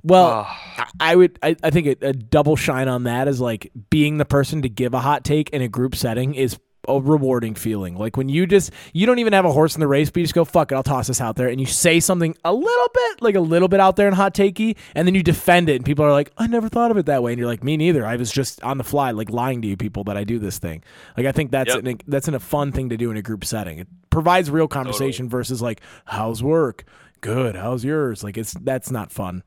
[0.03, 0.57] Well, Oh.
[0.77, 1.39] I- I would.
[1.43, 4.69] I, I think a, a double shine on that is like being the person to
[4.69, 6.57] give a hot take in a group setting is
[6.87, 7.97] a rewarding feeling.
[7.97, 10.23] Like when you just you don't even have a horse in the race, but you
[10.25, 12.87] just go fuck it, I'll toss this out there, and you say something a little
[12.93, 15.75] bit like a little bit out there and hot takey, and then you defend it,
[15.75, 17.77] and people are like, I never thought of it that way, and you're like, me
[17.77, 18.05] neither.
[18.05, 20.59] I was just on the fly, like lying to you people that I do this
[20.59, 20.83] thing.
[21.15, 21.85] Like I think that's Yep.
[21.85, 23.79] an, that's an, a fun thing to do in a group setting.
[23.79, 26.85] It provides real conversation versus like, how's work?
[27.21, 27.55] Good.
[27.55, 28.23] How's yours?
[28.23, 29.43] Like it's that's not fun.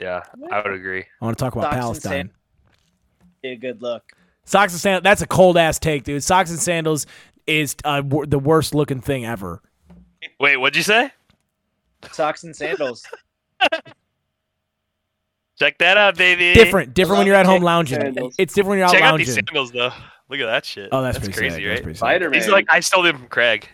[0.00, 0.22] Yeah,
[0.52, 1.04] I would agree.
[1.20, 2.30] I want to talk about Socks Palestine.
[3.42, 4.12] Be a good look.
[4.46, 5.02] Socks and sandals.
[5.02, 6.22] That's a cold ass take, dude.
[6.24, 7.06] Socks and sandals
[7.46, 9.60] is uh, wor- the worst looking thing ever.
[10.40, 11.10] Wait, what'd you say?
[12.12, 13.04] Socks and sandals.
[15.58, 16.52] Check that out, baby.
[16.54, 18.00] Different, different when you're at home lounging.
[18.00, 18.34] sandals.
[18.38, 19.26] It's different when you're out Check out lounging.
[19.26, 19.90] these sandals, though.
[20.28, 20.90] Look at that shit.
[20.92, 21.66] oh, that's, pretty crazy, sick.
[21.68, 21.84] right?
[21.84, 21.98] That's.
[21.98, 22.42] Spider-Man.
[22.42, 23.68] are like I stole them from Craig.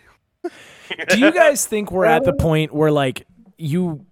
[1.09, 3.25] Do you guys think we're at the point where like
[3.57, 4.05] you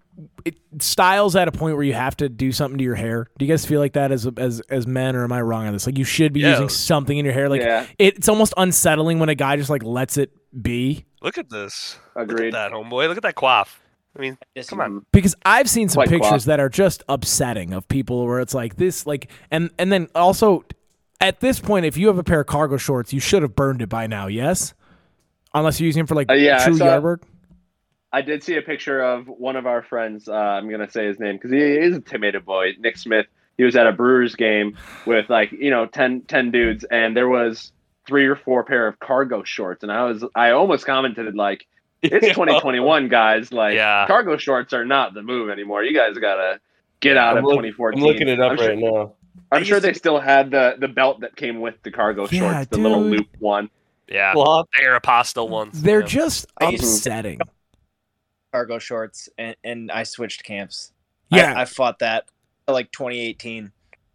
[0.45, 3.27] it, styles at a point where you have to do something to your hair?
[3.37, 5.73] Do you guys feel like that as as as men, or am I wrong on
[5.73, 5.85] this?
[5.85, 6.51] Like you should be Yeah.
[6.51, 7.49] using something in your hair.
[7.49, 7.85] Like Yeah.
[7.99, 10.31] it, it's almost unsettling when a guy just like lets it
[10.61, 11.05] be.
[11.21, 11.97] Look at this.
[12.15, 12.53] Look at Agreed.
[12.53, 13.07] that, homeboy.
[13.07, 13.79] Look at that quaff.
[14.17, 15.05] I mean, Just- come on.
[15.13, 16.43] because I've seen some White pictures cloth.
[16.45, 20.65] that are just upsetting of people where it's like this, like, and and then also
[21.21, 23.81] at this point, if you have a pair of cargo shorts, you should have burned
[23.81, 24.27] it by now.
[24.27, 24.73] Yes,
[25.53, 27.21] unless you're using them for like Uh, yeah, true saw- yard work.
[28.14, 30.28] I did see a picture of one of our friends.
[30.28, 33.26] Uh, I'm gonna say his name because he is a tomato boy, Nick Smith.
[33.57, 37.30] He was at a Brewers game with like you know 10, 10 dudes, and there
[37.30, 37.72] was
[38.07, 41.68] three or four pair of cargo shorts, and I was I almost commented like,
[42.01, 43.53] "It's 2021, guys.
[43.53, 44.05] Like Yeah.
[44.07, 45.84] cargo shorts are not the move anymore.
[45.84, 46.59] You guys gotta
[46.99, 49.14] get out I'm of look- 2014." I'm looking it up I'm sure, right now.
[49.53, 52.53] I'm sure they to- still had the the belt that came with the cargo Yeah,
[52.55, 53.70] shorts, the little loop one.
[54.07, 54.34] Yeah.
[54.34, 54.68] Cloth.
[54.82, 55.82] Aeropostale ones.
[55.82, 56.05] They're yeah.
[56.07, 57.39] just I used- upsetting.
[58.52, 60.91] Cargo shorts and, and I switched camps.
[61.30, 61.54] Yeah.
[61.54, 62.26] I, I fought that
[62.68, 63.72] like 2018.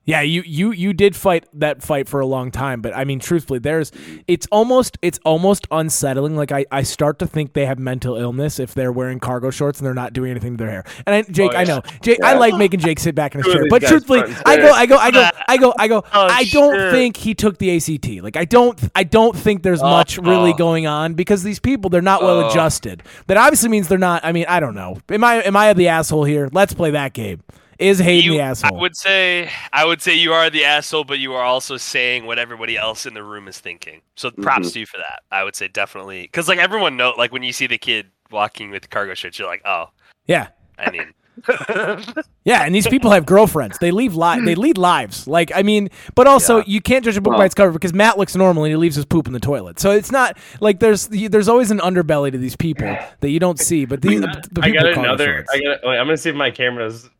[0.07, 3.18] Yeah, you you you did fight that fight for a long time, but I mean,
[3.18, 3.90] truthfully, there's
[4.28, 6.36] it's almost it's almost unsettling.
[6.36, 9.80] Like I, I start to think they have mental illness if they're wearing cargo shorts
[9.80, 10.84] and they're not doing anything to their hair.
[11.07, 13.52] And I, Jake, Oh, I know, Jake, I like making Jake sit back in his
[13.52, 14.70] chair, but truthfully, I go.
[14.70, 16.04] I go, I go, I go, I go.
[16.12, 16.92] Oh, I don't shit.
[16.92, 18.22] think he took the ACT.
[18.22, 20.57] Like I don't, I don't think there's Oh, much really oh.
[20.57, 22.48] going on because these people they're not well Oh.
[22.48, 23.02] adjusted.
[23.26, 24.24] That obviously means they're not.
[24.24, 24.98] I mean, I don't know.
[25.11, 26.48] Am I am I the asshole here?
[26.52, 27.42] Let's play that game.
[27.78, 31.18] Is Hayden You- the I would say I would say you are the asshole, but
[31.18, 34.00] you are also saying what everybody else in the room is thinking.
[34.16, 34.42] So mm-hmm.
[34.42, 35.20] props to you for that.
[35.30, 38.70] I would say definitely because like everyone know like when you see the kid walking
[38.70, 39.86] with cargo shorts, you're like, oh,
[40.26, 40.48] yeah.
[40.78, 41.12] I mean,
[42.44, 43.78] Yeah, and these people have girlfriends.
[43.78, 45.26] They leave li- they lead lives.
[45.26, 46.64] Like I mean, but also Yeah.
[46.66, 48.76] you can't judge a book Well- by its cover because Matt looks normal and he
[48.76, 49.78] leaves his poop in the toilet.
[49.80, 53.58] So it's not like there's there's always an underbelly to these people that you don't
[53.58, 53.84] see.
[53.84, 55.34] But these the, the I people got with cargo another.
[55.34, 55.50] shorts.
[55.52, 55.78] I got.
[55.84, 57.10] Wait, I'm gonna see if my camera's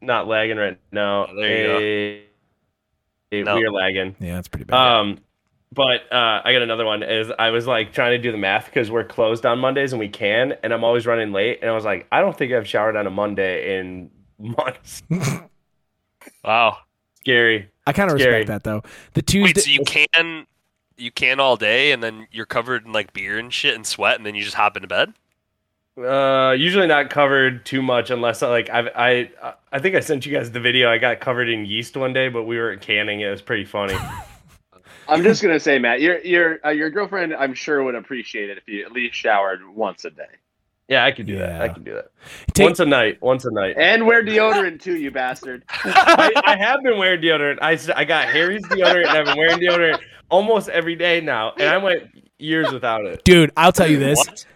[0.00, 1.26] not lagging right now.
[1.26, 2.20] Oh, there
[3.30, 3.44] you go.
[3.44, 3.56] No.
[3.56, 4.16] We are lagging.
[4.20, 4.76] yeah, that's pretty bad.
[4.76, 5.18] Um,
[5.72, 7.02] but uh, I got another one.
[7.02, 10.00] Is I was like trying to do the math because we're closed on Mondays and
[10.00, 11.58] we can, and I'm always running late.
[11.60, 15.02] And I was like, I don't think I've showered on a Monday in months.
[16.44, 16.78] wow.
[17.20, 17.70] Scary.
[17.86, 18.82] I kind of respect that though.
[19.14, 19.48] The Tuesday.
[19.48, 20.46] Wait, so you can
[20.96, 24.16] you can all day, and then you're covered in like beer and shit and sweat,
[24.16, 25.12] and then you just hop into bed?
[25.96, 30.26] Uh, usually not covered too much unless I like I I I think I sent
[30.26, 30.90] you guys the video.
[30.90, 33.28] I got covered in yeast one day, but we were canning it.
[33.28, 33.96] It was pretty funny.
[35.08, 38.58] I'm just gonna say, Matt, your your uh, your girlfriend, I'm sure would appreciate it
[38.58, 40.24] if you at least showered once a day
[40.88, 41.60] yeah, I could do that.
[41.60, 41.72] I Yeah.
[41.72, 42.10] could do that.
[42.54, 43.20] Take- once a night.
[43.20, 43.76] Once a night.
[43.76, 45.64] and wear deodorant too, you bastard.
[45.70, 47.58] I, I have been wearing deodorant.
[47.60, 51.52] I, I got Harry's deodorant and I've been wearing deodorant almost every day now.
[51.58, 52.04] And I went
[52.38, 53.24] years without it.
[53.24, 54.18] Dude, I'll tell you this.
[54.18, 54.46] What?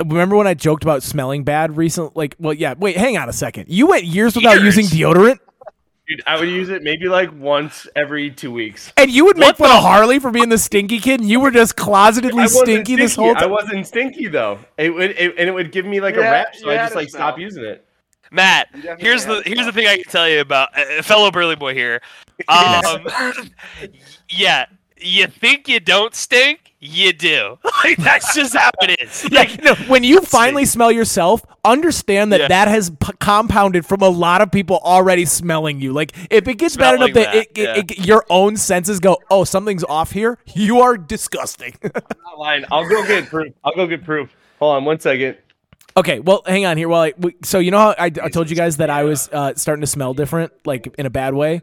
[0.00, 2.10] It, remember when I joked about smelling bad recently?
[2.14, 2.74] Like, well, yeah.
[2.78, 3.66] Wait, hang on a second.
[3.68, 4.76] You went years without Years?
[4.76, 5.38] using deodorant,
[6.08, 8.92] Dude, I would use it maybe like once every two weeks.
[8.96, 11.38] and you would make What fun of Harley for being the stinky kid, and you
[11.38, 13.28] were just I closetedly wasn't stinky this stinky.
[13.34, 14.58] whole I wasn't stinky though.
[14.76, 16.94] It would it, and it would give me like a Yeah, rap, so I just
[16.94, 17.86] a like stop using it.
[18.32, 21.74] Matt, here's the here's the thing I can tell you about a fellow burly boy
[21.74, 22.00] here.
[22.48, 23.06] Um,
[24.30, 24.64] yeah,
[25.00, 27.58] you think you don't stink, you do.
[27.84, 29.26] Like that's just how it is.
[29.32, 32.48] Yeah, Like, no, when you finally smell yourself, understand that Yeah.
[32.48, 35.92] that has p- compounded from a lot of people already smelling you.
[35.94, 39.00] Like if it gets bad enough Smelling that, it, that, it, it- your own senses
[39.00, 41.74] go, "Oh, something's off here." You are disgusting.
[41.84, 42.64] I'm Not lying.
[42.70, 43.54] I'll go get proof.
[43.64, 44.30] I'll go get proof.
[44.58, 45.38] Hold on one second.
[45.96, 46.88] okay, well, hang on here.
[46.88, 49.28] While I, we- so you know how I, I told you guys that I was
[49.32, 51.62] uh, starting to smell different, like in a bad way.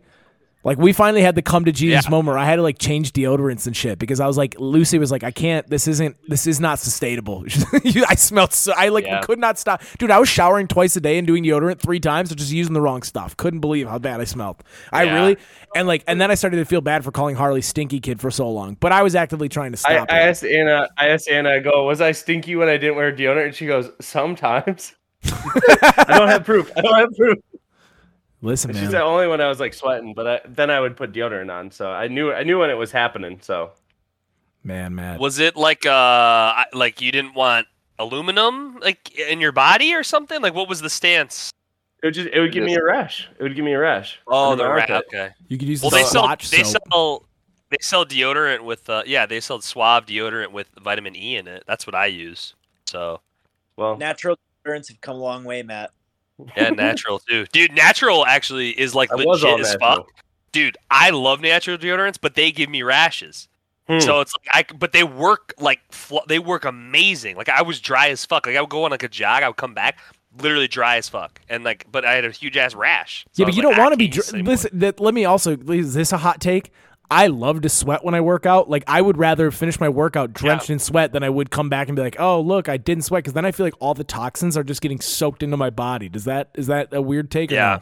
[0.64, 2.10] Like we finally had the come to Jesus Yeah.
[2.10, 2.34] moment.
[2.34, 5.12] Where I had to like change deodorants and shit because I was like, Lucy was
[5.12, 5.66] like, I can't.
[5.70, 6.18] This isn't.
[6.28, 7.46] This is not sustainable.
[8.10, 8.74] I smelled so.
[8.76, 9.22] I like Yeah.
[9.22, 10.12] could not stop, dude.
[10.12, 12.82] I was showering twice a day and doing deodorant three times, or just using the
[12.82, 13.38] wrong stuff.
[13.38, 14.62] Couldn't believe how bad I smelled.
[14.92, 15.14] I Yeah.
[15.14, 15.38] really
[15.76, 18.32] and like, and then I started to feel bad for calling Harley Stinky Kid for
[18.32, 18.76] so long.
[18.80, 20.30] But I was actively trying to stop I it.
[20.30, 20.90] asked Anna.
[20.98, 21.50] I asked Anna.
[21.52, 23.46] I go, was I stinky when I didn't wear deodorant?
[23.46, 24.94] And she goes, sometimes.
[25.26, 26.72] I don't have proof.
[26.76, 27.38] I don't have proof.
[28.42, 28.92] Listen, she's man.
[28.92, 31.72] said only one I was like sweating, but I, then I would put deodorant on.
[31.72, 33.40] So I knew I knew when it was happening.
[33.42, 33.72] So
[34.64, 35.20] Man, man.
[35.20, 37.68] was it like uh like you didn't want
[38.00, 40.42] aluminum like in your body or something?
[40.42, 41.52] Like what was the stance?
[42.04, 43.28] it would just it would give me a rash.
[43.40, 44.20] It would give me a rash.
[44.28, 45.06] Oh, the my ra- armpit.
[45.08, 45.30] okay.
[45.48, 46.84] You could use Well, the they sell Swatch they soap.
[46.92, 47.26] sell
[47.72, 51.64] they sell deodorant with uh yeah they sell Suave deodorant with vitamin E in it.
[51.66, 52.54] That's what I use.
[52.86, 53.20] So
[53.78, 55.90] Well, Natural deodorants have come a long way, Matt.
[56.56, 57.74] Yeah, natural too, dude.
[57.74, 59.96] Natural actually is like I legit as natural.
[59.96, 60.08] fuck,
[60.52, 60.78] dude.
[60.90, 63.48] I love natural deodorants, but they give me rashes.
[63.88, 64.00] Hmm.
[64.00, 67.38] So it's like I, but they work like fl- they work amazing.
[67.38, 68.46] Like I was dry as fuck.
[68.46, 70.00] Like I would go on like a jog, I would come back
[70.42, 73.26] literally dry as fuck, and like, but I had a huge ass rash.
[73.32, 74.08] So Yeah, but you like, don't want to be.
[74.08, 75.58] Dr- listen, that, let me also.
[75.58, 76.72] Is this a hot take?
[77.10, 78.70] I love to sweat when I work out.
[78.70, 81.88] Like I would rather finish my workout drenched in sweat than I would come back
[81.88, 84.04] and be like, "Oh, look, I didn't sweat," because then I feel like all the
[84.04, 86.10] toxins are just getting soaked into my body.
[86.10, 87.52] Does that is that a weird take?
[87.52, 87.76] or Yeah.
[87.78, 87.82] no?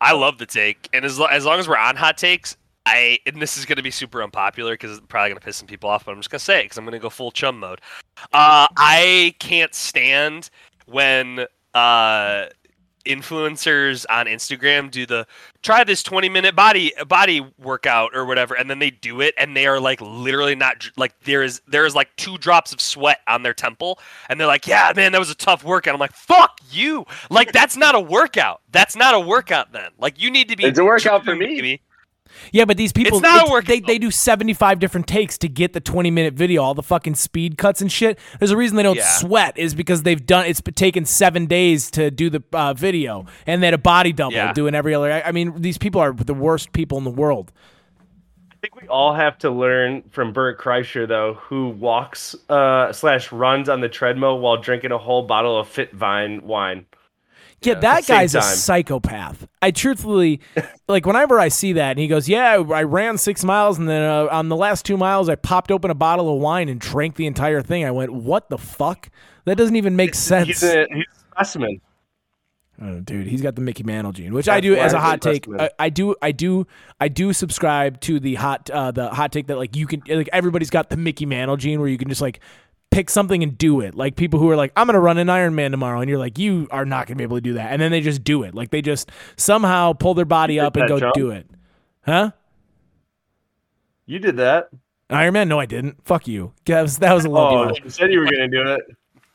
[0.00, 2.56] I love the take, and as lo- as long as we're on hot takes,
[2.86, 5.56] I and this is going to be super unpopular because it's probably going to piss
[5.56, 7.10] some people off, but I'm just going to say it because I'm going to go
[7.10, 7.80] full chum mode.
[8.32, 10.50] Uh, I can't stand
[10.86, 12.46] when uh,
[13.04, 15.26] influencers on Instagram do the
[15.62, 19.56] try this 20 minute body body workout or whatever, and then they do it, and
[19.56, 23.20] they are like literally not like there is there is like two drops of sweat
[23.28, 23.98] on their temple,
[24.28, 25.94] and they're like, yeah, man, that was a tough workout.
[25.94, 28.60] I'm like, fuck you, like that's not a workout.
[28.72, 29.90] That's not a workout then.
[29.98, 30.64] Like you need to be.
[30.64, 31.80] It's a workout for me.
[32.52, 35.48] Yeah, but these people, It's not it's- they they do seventy five different takes to
[35.48, 38.18] get the twenty minute video, all the fucking speed cuts and shit.
[38.38, 39.04] There's a reason they don't Yeah.
[39.08, 43.62] sweat is because they've done it's taken seven days to do the uh, video, and
[43.62, 44.52] they had a body double Yeah.
[44.52, 45.10] doing every other.
[45.12, 47.52] I, mean, these people are the worst people in the world.
[48.50, 53.30] I think we all have to learn from Bert Kreischer though, who walks uh, slash
[53.30, 56.86] runs on the treadmill while drinking a whole bottle of Fit Vine wine.
[57.66, 59.46] Yeah, that guy's a psychopath.
[59.62, 60.40] I truthfully,
[60.88, 64.02] like, whenever I see that, and he goes, "Yeah, I ran six miles, and then
[64.02, 67.16] uh, on the last two miles, I popped open a bottle of wine and drank
[67.16, 69.10] the entire thing." I went, "What the fuck?
[69.44, 71.80] That doesn't even make sense." He's a, he's a specimen.
[72.82, 75.46] Oh, dude, he's got the Mickey Mantle gene, which I do as a hot take.
[75.58, 76.66] I, I do, I do,
[77.00, 80.28] I do subscribe to the hot, uh, the hot take that like you can, like
[80.32, 82.40] everybody's got the Mickey Mantle gene where you can just like
[82.94, 83.94] pick something and do it.
[83.94, 86.68] Like people who are like, I'm gonna run an Ironman tomorrow, and you're like, you
[86.70, 88.54] are not gonna be able to do that, and then they just do it.
[88.54, 91.14] Like they just somehow pull their body up and go jump?
[91.14, 91.50] do it.
[92.06, 92.30] Huh?
[94.06, 94.68] You did that.
[95.10, 95.48] Iron Man?
[95.48, 96.02] No, I didn't.
[96.04, 96.52] Fuck you.
[96.66, 97.80] That was, that was a little Oh, much.
[97.82, 98.80] you said you were gonna do it.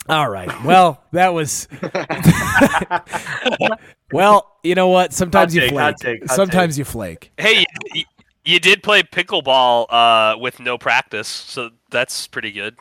[0.07, 0.49] All right.
[0.64, 1.68] Well, that was.
[4.12, 5.14] well, you know what?
[5.14, 5.82] Sometimes you take, flake.
[5.82, 7.32] hot take, hot Sometimes you flake.
[7.38, 8.03] Hey, you,
[8.45, 12.75] you did play pickleball uh, with no practice, so that's pretty good.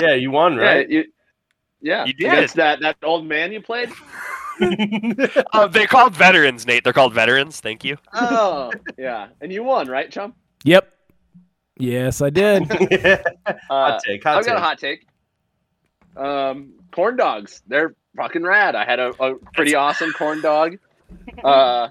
[0.00, 0.88] Yeah, you won, right?
[0.88, 1.04] Yeah, you,
[1.80, 2.04] yeah.
[2.04, 2.32] You did.
[2.32, 3.90] Against that that old man you played.
[5.52, 6.84] Uh, they're called veterans, Nate.
[6.84, 7.60] They're called veterans.
[7.60, 7.96] Thank you.
[8.12, 10.34] Oh, yeah, and you won, right, chum?
[10.64, 10.92] Yep.
[11.76, 12.70] Yes, I did.
[12.70, 13.18] Uh,
[13.68, 14.22] hot take.
[14.22, 15.06] Hot I've got a hot take.
[16.16, 17.62] Um, corn dogs.
[17.66, 18.76] They're fucking rad.
[18.76, 20.78] I had a, a pretty awesome corn dog
[21.42, 21.88] uh,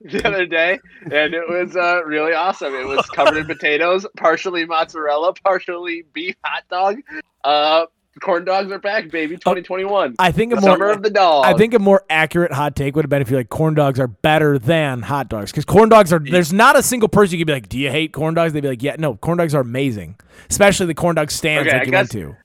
[0.04, 2.74] the other day, and it was uh, really awesome.
[2.74, 6.96] It was covered in potatoes, partially mozzarella, partially beef hot dog.
[7.44, 7.84] Uh,
[8.20, 9.36] corn dogs are back, baby.
[9.36, 10.16] 2021.
[10.18, 11.44] I think a The more summer of the dog.
[11.44, 14.00] I think a more accurate hot take would have been if you're like corn dogs
[14.00, 16.18] are better than hot dogs because corn dogs are.
[16.18, 18.62] There's not a single person you could be like, "Do you hate corn dogs?" They'd
[18.62, 20.16] be like, "Yeah, no, corn dogs are amazing,
[20.48, 22.36] especially the corn dog stands Okay, like I you went to."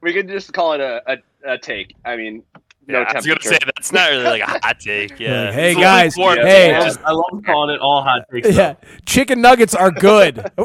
[0.00, 1.94] we could just call it a, a, a take.
[2.04, 2.42] I mean,
[2.90, 5.10] no Yeah, I was gonna say that's not really like a hot take.
[5.20, 5.44] Yeah.
[5.46, 6.74] Like, hey, It's guys, lukewarm Yeah, hey.
[6.74, 8.48] I, just, I love calling it all hot takes.
[8.48, 8.54] though.
[8.54, 8.74] Yeah,
[9.06, 10.50] chicken nuggets are good.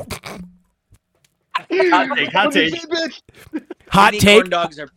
[1.55, 2.31] Hot take.
[2.33, 2.79] Hot What did you
[3.51, 3.63] take.
[3.89, 4.37] hot take.
[4.41, 4.89] Corn dogs are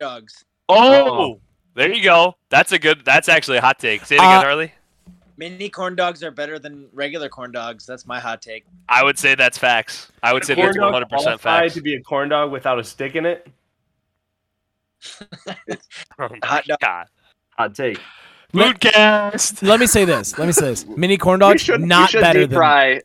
[0.00, 0.44] dogs.
[0.68, 1.40] Oh,
[1.74, 2.34] there you go.
[2.50, 3.04] That's a good.
[3.04, 4.04] That's actually a hot take.
[4.04, 4.72] Say it again, Uh, Harley.
[5.36, 7.86] Mini corn dogs are better than regular corn dogs.
[7.86, 8.64] That's my hot take.
[8.88, 10.10] I would say that's facts.
[10.22, 11.74] I would say that's 100 percent qualify facts.
[11.74, 13.46] to be a corn dog without a stick in it.
[16.18, 16.78] Oh Hot dog.
[16.80, 17.06] God.
[17.56, 17.98] Hot take.
[18.52, 19.62] Foodcast.
[19.66, 20.38] Let me say this.
[20.38, 20.86] Let me say this.
[20.86, 23.00] Mini corn We dogs should, not should better deep than fry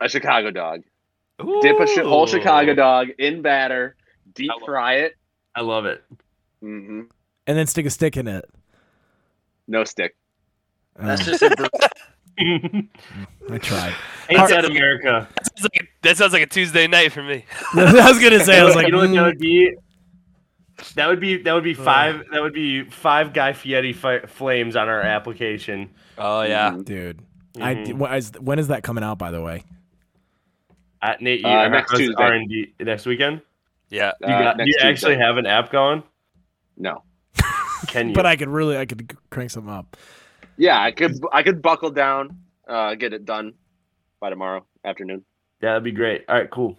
[0.00, 0.82] a Chicago dog.
[1.62, 3.96] Dip a shi- whole Chicago dog in batter,
[4.34, 5.16] deep I fry it.
[5.54, 6.04] I love it.
[6.60, 7.02] hmm
[7.46, 8.44] and then stick a stick in it.
[9.66, 10.14] No stick.
[10.96, 11.70] That's Oh, just a
[13.50, 13.94] I tried.
[14.28, 15.28] Ain't that America?
[15.34, 17.44] That sounds, like a, that sounds like a Tuesday night for me.
[17.74, 18.60] I was gonna say.
[18.60, 19.74] I was like, you know what that mm, would be?
[20.94, 22.24] That would be that would be five.
[22.32, 25.90] That would be five Guy Fieri fi- flames on our application.
[26.16, 26.70] Oh yeah.
[26.70, 26.84] Mhm.
[26.84, 27.22] dude.
[27.60, 27.94] I Mhm.
[27.94, 29.18] when is, when is that coming out?
[29.18, 29.64] By the way,
[31.02, 32.14] At Nate, you Uh, next Tuesday.
[32.22, 33.40] R and D next weekend.
[33.90, 34.12] Yeah.
[34.20, 36.02] You, Uh, do next you actually have an app going?
[36.76, 37.02] No.
[37.88, 38.14] Can you?
[38.14, 39.96] but I could really, I could crank something up.
[40.56, 43.54] Yeah, I could I could buckle down, uh, get it done
[44.20, 45.24] by tomorrow afternoon.
[45.62, 46.24] yeah, that'd be great.
[46.28, 46.78] All right, cool.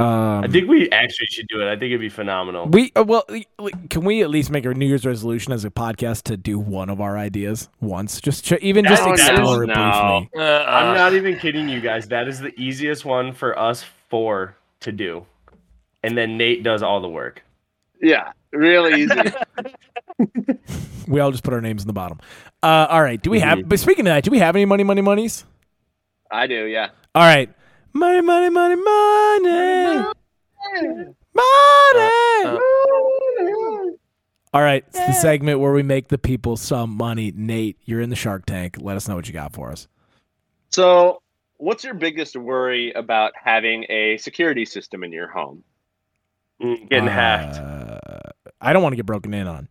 [0.00, 1.66] Um, I think we actually should do it.
[1.66, 2.66] I think it'd be phenomenal.
[2.68, 3.24] we uh, well,
[3.90, 6.88] can we at least make a New Year's resolution as a podcast to do one
[6.88, 8.20] of our ideas once?
[8.20, 9.74] Just ch- even just That- that is- explore it no.
[10.30, 10.40] briefly.
[10.40, 12.06] Uh, I'm not even kidding you guys.
[12.08, 15.26] That is the easiest one for us four to do,
[16.04, 17.42] and then Nate does all the work.
[18.00, 19.14] Yeah, really easy.
[21.08, 22.18] We all just put our names in the bottom.
[22.62, 23.20] Uh, all right.
[23.22, 23.60] Do we have?
[23.60, 23.68] Mhm.
[23.70, 25.46] But speaking of that, do we have any money, money, monies?
[26.30, 26.66] I do.
[26.66, 26.90] Yeah.
[27.14, 27.48] All right.
[27.92, 30.04] Money, money, money, money.
[31.34, 32.10] Money.
[32.44, 32.58] Uh,
[34.54, 34.84] All right.
[34.88, 37.32] It's the segment where we make the people some money.
[37.34, 38.76] Nate, you're in the Shark Tank.
[38.80, 39.88] Let us know what you got for us.
[40.70, 41.22] So,
[41.56, 45.64] what's your biggest worry about having a security system in your home?
[46.62, 47.56] Mm, Getting hacked.
[47.56, 47.98] Uh,
[48.60, 49.68] I don't want to get broken in on.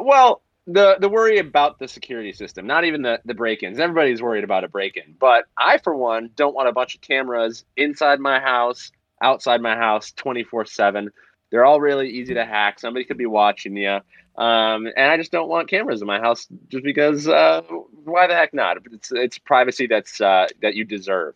[0.00, 3.78] Well, the the worry about the security system, not even the the break-ins.
[3.78, 7.64] Everybody's worried about a break-in, but I, for one, don't want a bunch of cameras
[7.76, 8.90] inside my house,
[9.22, 11.10] outside my house, twenty four seven.
[11.50, 12.80] They're all really easy to hack.
[12.80, 14.00] Somebody could be watching you,
[14.36, 17.28] um, and I just don't want cameras in my house just because.
[17.28, 17.62] Uh,
[18.04, 18.78] why the heck not?
[18.92, 21.34] It's it's privacy that's uh, that you deserve.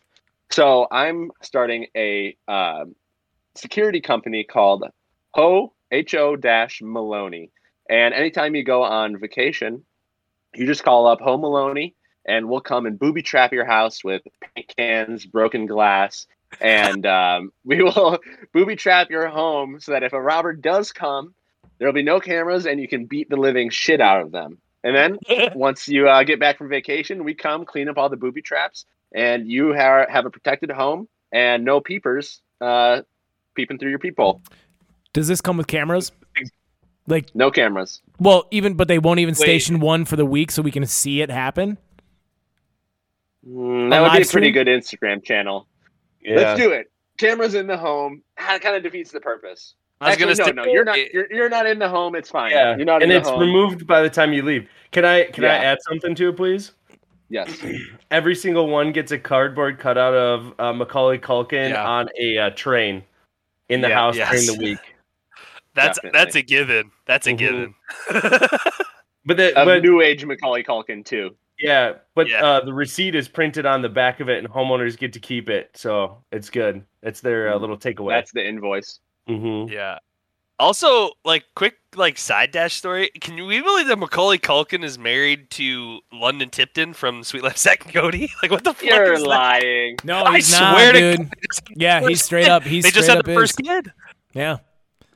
[0.49, 2.95] So I'm starting a um,
[3.55, 4.83] security company called
[5.31, 6.37] Ho H O
[6.81, 7.51] Maloney.
[7.89, 9.83] And anytime you go on vacation,
[10.53, 14.21] you just call up Home Maloney and we'll come and booby trap your house with
[14.55, 16.27] paint cans, broken glass,
[16.59, 18.19] and um, we will
[18.53, 21.33] booby trap your home so that if a robber does come,
[21.79, 24.59] there'll be no cameras and you can beat the living shit out of them.
[24.83, 25.19] And then
[25.55, 28.85] once you uh, get back from vacation, we come clean up all the booby traps
[29.13, 33.01] and you ha- have a protected home and no peepers uh,
[33.55, 34.41] peeping through your peephole.
[35.13, 36.11] Does this come with cameras?
[37.07, 38.01] Like, No cameras.
[38.19, 39.37] well, even but they won't even Wait.
[39.43, 41.77] station one for the week so we can see it happen.
[43.47, 44.53] Mm, that would be a pretty stream?
[44.53, 45.67] good Instagram channel.
[46.21, 46.35] Yeah.
[46.35, 46.91] Let's do it.
[47.17, 48.21] Cameras in the home.
[48.37, 49.75] That kind of defeats the purpose.
[49.99, 51.13] I was Actually, gonna no, no, you're not.
[51.13, 52.15] You're, you're not in the home.
[52.15, 52.51] It's fine.
[52.51, 53.41] Yeah, you're not and in it's the home.
[53.41, 54.67] removed by the time you leave.
[54.91, 56.71] Can I can I add something to it, please?
[57.29, 57.55] Yes.
[58.11, 61.87] Every single one gets a cardboard cutout of uh, Macaulay Culkin Yeah.
[61.87, 63.03] on a uh, train
[63.69, 64.29] in the Yeah, house yes.
[64.45, 64.90] during the week.
[65.73, 66.19] That's Definitely.
[66.19, 66.91] that's a given.
[67.05, 67.37] That's a Mhm.
[67.37, 67.75] given.
[69.23, 71.35] But the, Of but new age Macaulay Culkin too.
[71.59, 72.43] yeah, but Yeah.
[72.43, 75.47] Uh, the receipt is printed on the back of it, and homeowners get to keep
[75.47, 76.83] it, so it's good.
[77.03, 78.13] It's their uh, little takeaway.
[78.13, 78.99] That's the invoice.
[79.27, 79.99] hmm yeah.
[80.57, 83.09] Also, like quick like side dash story.
[83.19, 87.85] Can we believe that Macaulay Culkin is married to London Tipton from Suite Life Zack
[87.85, 88.29] and Cody?
[88.41, 89.27] Like what the fuck You're is that?
[89.29, 89.97] lying.
[90.03, 91.17] No, I he's not, swear to dude.
[91.17, 92.51] God, they just had Yeah, he's straight kid.
[92.51, 92.63] up.
[92.63, 93.67] He's they just straight had up the first is.
[93.67, 93.91] kid.
[94.33, 94.57] Yeah.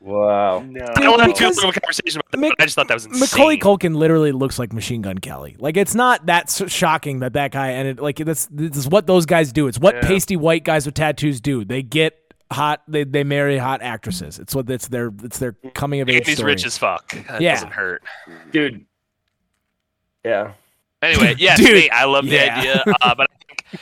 [0.06, 0.60] Wow.
[0.60, 0.86] No.
[0.95, 2.88] I don't want to because have a conversation about that, Mac- but I just thought
[2.89, 3.20] that was insane.
[3.22, 5.56] Macaulay Culkin literally looks like Machine Gun Kelly.
[5.58, 8.88] Like it's not that s- shocking that that guy and it like that's this is
[8.88, 9.66] what those guys do.
[9.68, 10.01] It's what Yeah.
[10.08, 11.66] pasty white guys with tattoos do.
[11.66, 12.16] They get
[12.51, 12.84] hot.
[12.88, 14.38] They they marry hot actresses.
[14.38, 16.51] It's what it's their it's their coming of age And he's story.
[16.51, 17.12] rich as fuck.
[17.28, 17.56] That Yeah.
[17.56, 18.03] doesn't hurt.
[18.51, 18.86] Dude.
[20.24, 20.51] Yeah.
[21.01, 22.58] Anyway, yeah, Dude, Nate, I love the yeah.
[22.60, 23.82] idea, uh, but I think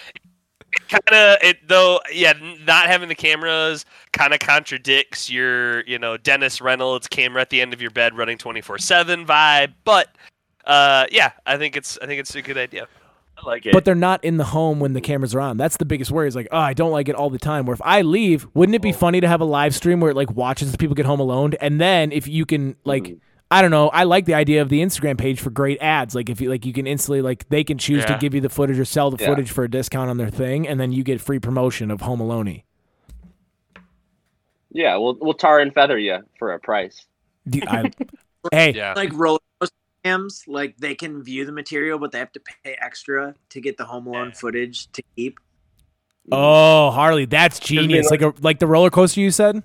[0.94, 2.00] kind of it though.
[2.12, 2.34] Yeah,
[2.66, 7.62] not having the cameras kind of contradicts your, you know, Dennis Reynolds camera at the
[7.62, 9.74] end of your bed running twenty four seven vibe.
[9.84, 10.10] But
[10.66, 12.88] uh, yeah, I think it's I think it's a good idea.
[13.38, 13.74] I like it.
[13.74, 15.58] but they're not in the home when the cameras are on.
[15.58, 16.28] That's the biggest worry.
[16.28, 17.66] Is like, oh, I don't like it all the time.
[17.66, 20.16] Where if I leave, wouldn't it be funny to have a live stream where it
[20.16, 23.18] like watches the people get home alone, and then if you can like.
[23.54, 23.90] I don't know.
[23.90, 26.16] I like the idea of the Instagram page for great ads.
[26.16, 28.50] Like if you like, you can instantly like they can choose to give you the
[28.50, 29.30] footage or sell the Yeah.
[29.30, 32.20] footage for a discount on their thing, and then you get free promotion of Home
[32.20, 32.64] Alone.
[34.72, 37.06] Yeah, we'll we'll tar and feather you for a price.
[37.48, 37.92] Do- I-
[38.52, 42.32] hey, Yeah, like roller coaster cams, like they can view the material, but they have
[42.32, 45.40] to pay extra to get the Home Alone footage to keep.
[46.32, 48.10] Oh, Harley, that's genius.
[48.10, 49.62] Like a like the roller coaster you said.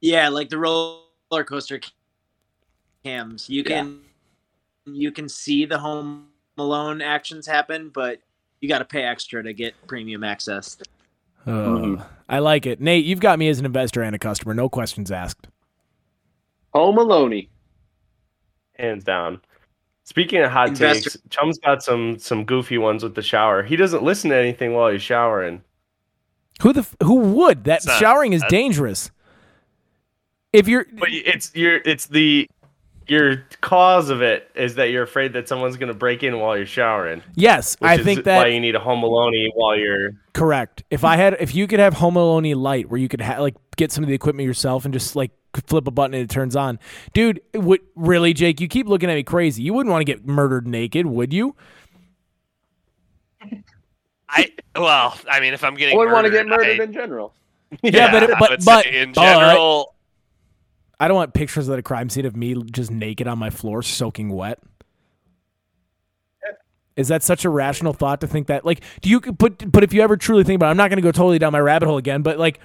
[0.00, 1.78] Yeah, like the roller coaster
[3.04, 3.48] cams.
[3.48, 4.00] You can
[4.86, 6.28] you can see the Home
[6.58, 8.20] Alone actions happen, but
[8.60, 10.76] you got to pay extra to get premium access.
[11.46, 12.02] Oh, mm-hmm.
[12.28, 13.04] I like it, Nate.
[13.04, 14.52] You've got me as an investor and a customer.
[14.54, 15.48] No questions asked.
[16.74, 17.46] Home Alone.
[18.78, 19.40] hands down.
[20.04, 23.62] Speaking of hot Investor- takes, Chum's got some some goofy ones with the shower.
[23.62, 25.62] He doesn't listen to anything while he's showering.
[26.62, 29.10] Who the who would that not- showering is dangerous.
[30.52, 32.48] If you're But it's your it's the
[33.10, 36.64] your cause of it is that you're afraid that someone's gonna break in while you're
[36.64, 37.22] showering.
[37.34, 40.84] yes, Which I is think why you need a home alone while you're correct.
[40.90, 43.56] If I had, if you could have Home Alone Light, where you could ha- like
[43.76, 45.32] get some of the equipment yourself and just like
[45.66, 46.78] flip a button and it turns on,
[47.12, 47.40] dude.
[47.52, 48.60] it Would really, Jake?
[48.60, 49.62] You keep looking at me crazy.
[49.64, 51.56] You wouldn't want to get murdered naked, would you?
[54.28, 56.84] I well, I mean, if I'm getting, I getting wouldn't want to get murdered I,
[56.84, 57.34] in general.
[57.82, 59.84] Yeah, but it- but- but- say in all right.
[61.00, 63.82] I don't want pictures at a crime scene of me just naked on my floor,
[63.82, 64.58] soaking wet.
[66.96, 68.64] Is that such a rational thought to think that?
[68.66, 69.20] Like, do you?
[69.20, 71.38] But but if you ever truly think about, it, I'm not going to go totally
[71.38, 72.20] down my rabbit hole again.
[72.20, 72.60] But like,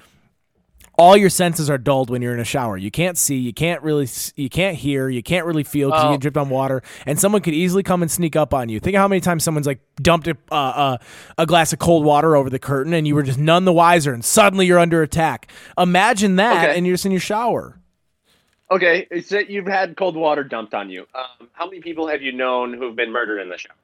[0.97, 2.75] all your senses are dulled when you're in a shower.
[2.75, 6.09] You can't see, you can't really, you can't hear, you can't really feel because you
[6.09, 6.13] Oh.
[6.13, 8.79] get dripped on water, and someone could easily come and sneak up on you.
[8.81, 10.97] Think of how many times someone's like dumped a, uh, uh,
[11.37, 14.13] a glass of cold water over the curtain, and you were just none the wiser,
[14.13, 15.49] and suddenly you're under attack.
[15.77, 16.77] Imagine that, Okay.
[16.77, 17.79] and you're just in your shower.
[18.71, 21.05] Okay, so you've had cold water dumped on you.
[21.13, 23.75] Um, how many people have you known who've been murdered in the shower?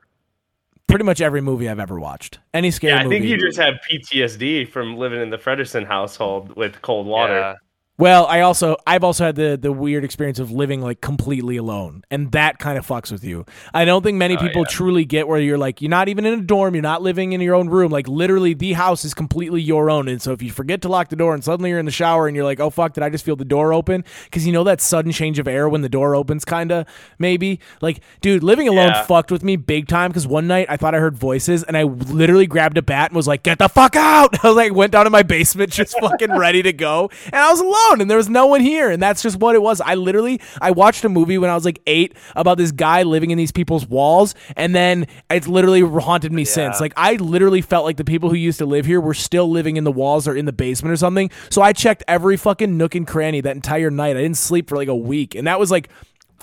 [0.88, 2.40] pretty much every movie I've ever watched.
[2.54, 3.20] Any scary Yeah, I movie.
[3.20, 7.34] think you just have PTSD from living in the Frederson household with cold water.
[7.34, 7.56] Yeah.
[8.02, 12.04] Well, I also I've also had the the weird experience of living like completely alone,
[12.10, 13.46] and that kind of fucks with you.
[13.74, 14.70] I don't think many Oh, people yeah.
[14.72, 17.42] truly get where you're like you're not even in a dorm, you're not living in
[17.42, 17.92] your own room.
[17.92, 21.10] Like literally, the house is completely your own, and so if you forget to lock
[21.10, 23.10] the door and suddenly you're in the shower and you're like, oh fuck, did I
[23.10, 24.04] just feel the door open?
[24.26, 26.88] Because you know that sudden change of air when the door opens, kind of
[27.20, 27.60] maybe.
[27.82, 29.04] Like, dude, living alone Yeah.
[29.04, 30.10] fucked with me big time.
[30.10, 33.16] Because one night I thought I heard voices, and I literally grabbed a bat and
[33.16, 34.34] was like, get the fuck out!
[34.44, 37.52] I was like, went down to my basement, just fucking ready to go, and I
[37.52, 39.82] was alone, and there was no one here, and that's just what it was.
[39.82, 43.32] I literally I watched a movie when I was like eight about this guy living
[43.32, 46.80] in these people's walls, and then it's literally haunted me since.
[46.80, 49.78] Like I literally felt like the people who used to live here were still living
[49.78, 51.30] in the walls or in the basement or something.
[51.50, 54.16] So I checked every fucking nook and cranny that entire night.
[54.16, 55.90] I didn't sleep for like a week, and that was like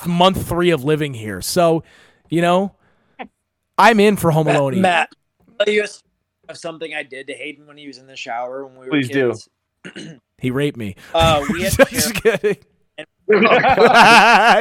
[0.06, 1.40] month three of living here.
[1.40, 1.84] So,
[2.28, 2.74] you know,
[3.76, 4.80] I'm in for Home Alone.
[4.80, 5.10] Matt,
[5.60, 5.86] I'll tell you
[6.48, 8.90] of something I did to Hayden when he was in the shower when we were
[8.90, 9.34] Please do.
[10.38, 10.94] He raped me.
[11.12, 12.56] Uh, we had Just kidding.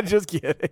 [0.05, 0.69] Just kidding.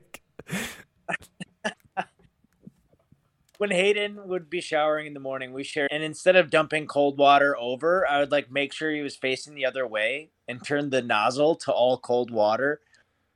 [3.58, 7.18] when Hayden would be showering in the morning, we shared, and instead of dumping cold
[7.18, 10.90] water over, I would like make sure he was facing the other way and turn
[10.90, 12.82] the nozzle to all cold water.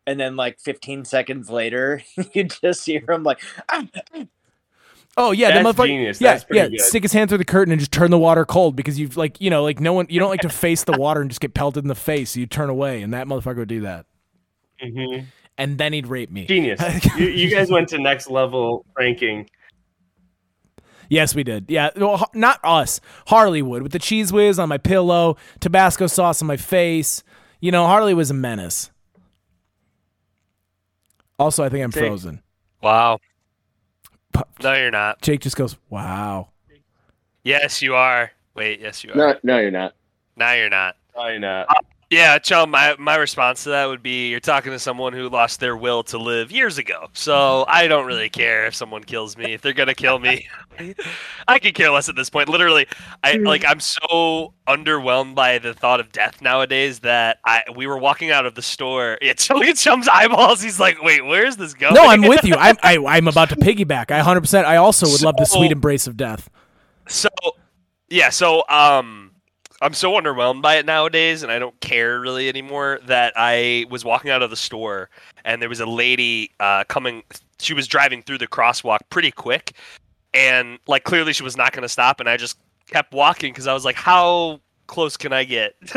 [0.07, 2.01] And then, like 15 seconds later,
[2.33, 4.25] you just hear him like, "Ah, ah."
[5.17, 5.87] Oh yeah, That's the motherfucker.
[5.87, 6.21] genius.
[6.21, 6.69] Yeah, That's pretty yeah.
[6.69, 6.81] good.
[6.81, 9.39] Stick his hand through the curtain and just turn the water cold because you've like
[9.41, 11.53] you know like no one you don't like to face the water and just get
[11.53, 12.31] pelted in the face.
[12.31, 14.05] So you turn away, and that motherfucker would do that,
[14.83, 15.25] Mhm.
[15.57, 16.45] and then he'd rape me.
[16.45, 16.79] Genius.
[17.17, 19.49] you, you guys went to next level ranking.
[21.09, 21.65] Yes, we did.
[21.69, 23.01] Yeah, well, Har- not us.
[23.27, 27.23] Harley would with the Cheez Whiz on my pillow, Tabasco sauce on my face.
[27.59, 28.91] You know, Harley was a menace.
[31.39, 32.05] Also, I think I'm Jake.
[32.05, 32.41] frozen.
[32.83, 33.19] Wow.
[34.43, 35.21] Pu- No, you're not.
[35.21, 36.49] Jake just goes, "Wow."
[37.43, 38.31] Yes, you are.
[38.55, 39.15] Wait, yes, you are.
[39.15, 39.93] No, no, you're not.
[40.35, 40.95] Now you're not.
[41.15, 41.67] No, you're not.
[41.69, 41.73] Uh,
[42.09, 45.59] Yeah, Chum, my, my response to that would be you're talking to someone who lost
[45.59, 47.07] their will to live years ago.
[47.13, 49.53] So I don't really care if someone kills me.
[49.53, 50.47] If they're gonna kill me,
[51.47, 52.49] I could care less at this point.
[52.49, 52.87] Literally,
[53.23, 57.97] I like I'm so underwhelmed by the thought of death nowadays that I we were
[57.97, 59.17] walking out of the store.
[59.29, 60.61] Yeah, look at Chum's eyeballs.
[60.61, 61.93] He's like, wait, where's this going?
[61.93, 62.55] No, I'm with you.
[62.57, 64.09] I'm I, I'm about to piggyback.
[64.09, 64.41] I 100.
[64.41, 66.49] percent I also would love the sweet embrace of death.
[67.07, 67.29] So,
[68.09, 69.28] yeah, so um,
[69.81, 72.99] I'm so underwhelmed by it nowadays, and I don't care really anymore.
[73.05, 75.09] That I was walking out of the store,
[75.45, 77.23] and there was a lady uh, coming.
[77.59, 79.73] She was driving through the crosswalk pretty quick,
[80.33, 82.57] and like clearly she was not going to stop, and I just
[82.87, 85.75] kept walking because I was like, how close can I get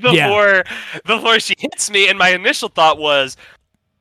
[0.00, 0.64] before
[1.04, 2.08] before she hits me?
[2.08, 3.36] And my initial thought was.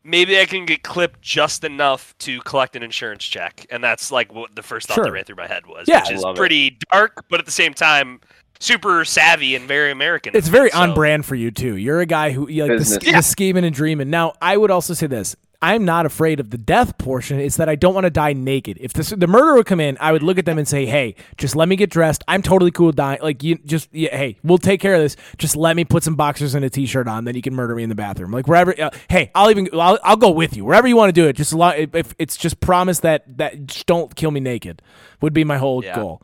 [0.04, 4.34] Maybe I can get clipped just enough to collect an insurance check, and that's like
[4.34, 5.04] what the first thought Sure.
[5.04, 6.00] that ran through my head was, Yeah.
[6.00, 6.40] which is love it.
[6.40, 8.22] pretty dark, but at the same time,
[8.60, 10.36] super savvy and very American.
[10.36, 11.76] It's very So- on brand for you too.
[11.78, 13.04] You're a guy who you like the, Business.
[13.04, 14.10] sch- the scheming and dreaming.
[14.10, 17.40] Now, I would also say this: I'm not afraid of the death portion.
[17.40, 18.78] It's that I don't want to die naked.
[18.80, 21.16] If this, the murderer would come in, I would look at them and say, "Hey,
[21.38, 22.24] just let me get dressed.
[22.28, 23.20] I'm totally cool dying.
[23.24, 25.16] Like you, just yeah, hey, we'll take care of this.
[25.40, 27.82] Just let me put some boxers and a t-shirt on, then you can murder me
[27.84, 28.32] in the bathroom.
[28.32, 28.80] Like wherever.
[28.80, 31.34] Uh, hey, I'll even I'll, I'll go with you wherever you want to do it.
[31.34, 31.80] Just a lot.
[31.80, 34.82] If, if it's just promise that that just don't kill me naked
[35.22, 35.96] would be my whole Yeah.
[35.96, 36.22] goal.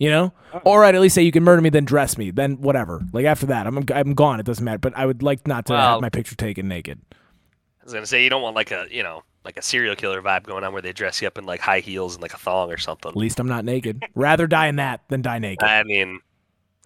[0.00, 0.60] You know, uh-uh.
[0.64, 3.04] or I'd at least say you can murder me, then dress me, then whatever.
[3.12, 4.40] Like after that, I'm I'm gone.
[4.40, 4.78] It doesn't matter.
[4.78, 6.98] But I would like not to have my picture taken naked.
[7.12, 10.22] I was gonna say you don't want like a you know like a serial killer
[10.22, 12.38] vibe going on where they dress you up in like high heels and like a
[12.38, 13.10] thong or something.
[13.10, 14.02] At least I'm not naked.
[14.14, 15.68] Rather die in that than die naked.
[15.68, 16.20] I mean,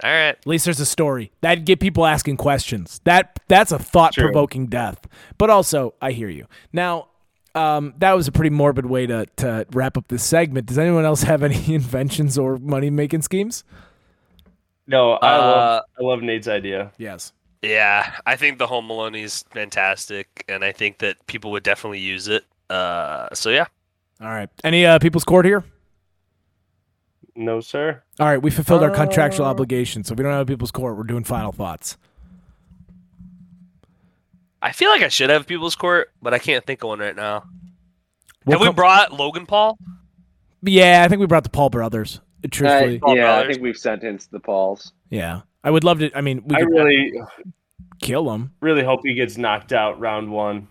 [0.03, 0.31] all right.
[0.31, 1.31] At least there's a story.
[1.41, 3.01] That'd get people asking questions.
[3.05, 5.07] That that's a thought provoking death.
[5.39, 6.47] But also, I hear you.
[6.73, 7.11] Now,
[7.55, 10.67] um, that was a pretty morbid way to to wrap up this segment.
[10.67, 13.65] Does anyone else have any inventions or money making schemes?
[14.87, 16.93] No, I Uh, love I love Nate's idea.
[16.99, 17.33] Yes.
[17.63, 22.01] Yeah, I think the Home Alone is fantastic, and I think that people would definitely
[22.01, 22.45] use it.
[22.69, 23.67] Uh, so yeah,
[24.21, 24.49] All right.
[24.63, 25.65] Any uh, people's court here?
[27.37, 28.03] No, sir.
[28.21, 28.41] All right.
[28.41, 30.97] We fulfilled our contractual Uh, obligations, so we don't have a people's court.
[30.97, 31.97] We're doing final thoughts.
[34.65, 37.15] I feel like I should have People's Court, but I can't think of one right
[37.15, 37.45] now.
[38.47, 39.79] We'll have we come- brought Logan Paul?
[40.63, 42.21] yeah, I think we brought the Paul brothers.
[42.51, 44.93] Truthfully, Uh, yeah, I think we've sentenced the Pauls.
[45.11, 45.43] yeah.
[45.63, 46.11] I would love to.
[46.15, 47.13] I mean, we I really,
[48.03, 48.53] kill him.
[48.61, 50.69] really hope he gets knocked out round one.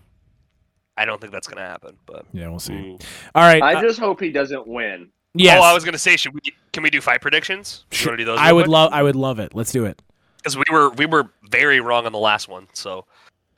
[0.96, 2.74] I don't think that's gonna happen, but Yeah, we'll see.
[2.74, 3.02] Mm.
[3.34, 3.60] All right.
[3.60, 5.08] I uh, just hope he doesn't win.
[5.34, 5.58] yes.
[5.60, 6.40] oh, I was gonna say, should we?
[6.72, 7.84] Can we do fight predictions?
[7.90, 8.38] Do you want to do those?
[8.40, 8.90] I would love.
[8.92, 9.52] I would love it.
[9.52, 10.00] Let's do it.
[10.36, 12.68] because we were we were very wrong on the last one.
[12.72, 13.04] So Did-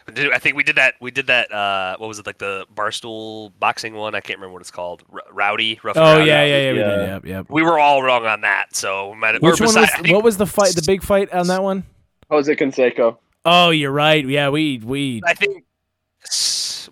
[0.09, 0.95] I think we did that.
[1.01, 1.51] We did that.
[1.51, 4.15] Uh, what was it like the barstool boxing one?
[4.15, 5.03] I can't remember what it's called.
[5.13, 5.81] R- Rowdy.
[5.83, 6.27] Rough Oh Rowdy.
[6.27, 6.73] yeah, yeah, yeah.
[6.73, 6.85] We Yeah.
[6.97, 7.09] did.
[7.09, 7.47] Yep, yep.
[7.51, 8.77] We were all wrong on that.
[8.77, 9.43] So we might have.
[9.43, 9.91] Which one beside- was?
[9.91, 10.75] Think What was the fight?
[10.77, 11.85] The big fight on that one?
[12.31, 13.17] Jose Canseco.
[13.45, 14.25] Oh, you're right.
[14.27, 15.23] Yeah, we we.
[15.27, 15.65] I think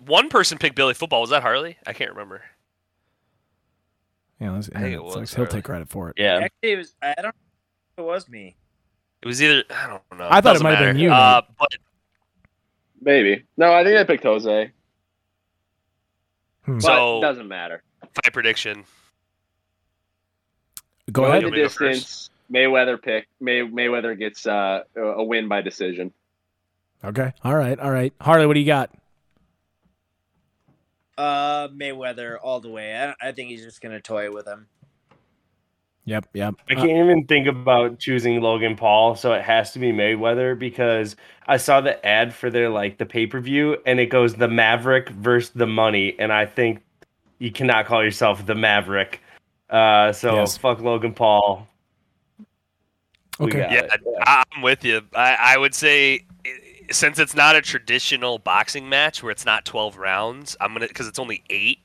[0.05, 1.21] one person picked Billy football.
[1.21, 1.77] Was that Harley?
[1.87, 2.41] I can't remember.
[4.39, 5.33] Yeah, let's, I think it was sucks.
[5.35, 6.15] he'll take credit for it.
[6.17, 6.39] Yeah.
[6.43, 6.95] Actually, it was.
[7.01, 7.23] I don't.
[7.25, 8.55] know if It was me.
[9.21, 10.27] It was either I don't know.
[10.29, 11.69] I thought it Doesn't might have been you, Uh, but
[13.05, 13.45] Maybe.
[13.55, 14.71] No, I think I picked Jose.
[16.65, 16.73] Hmm.
[16.79, 17.81] But So- it doesn't matter.
[18.01, 18.83] fight prediction.
[21.11, 21.43] Go Going ahead.
[21.43, 22.29] the You want me to go distance.
[22.51, 23.27] Mayweather pick.
[23.39, 26.11] May Mayweather gets uh, a a win by decision.
[27.03, 27.31] Okay.
[27.43, 27.79] All right.
[27.79, 28.11] All right.
[28.19, 28.91] Harley, what do you got?
[31.17, 32.95] Uh, Mayweather all the way.
[32.95, 34.67] I, I think he's just gonna toy with him.
[36.05, 36.27] Yep.
[36.33, 36.55] Yep.
[36.69, 40.57] I Uh, can't even think about choosing Logan Paul, so it has to be Mayweather
[40.57, 41.15] because
[41.47, 44.47] I saw the ad for their like the pay per view, and it goes the
[44.47, 46.83] Maverick versus the Money, and I think
[47.39, 49.21] you cannot call yourself the Maverick.
[49.69, 50.57] Uh, so Yes.
[50.57, 51.67] fuck Logan Paul.
[53.39, 53.59] Okay.
[53.59, 53.87] got Yeah.
[54.21, 55.01] I, I'm with you.
[55.13, 56.21] I, I would say
[56.91, 61.07] since it's not a traditional boxing match where it's not 12 rounds, I'm gonna because
[61.07, 61.79] it's only eight.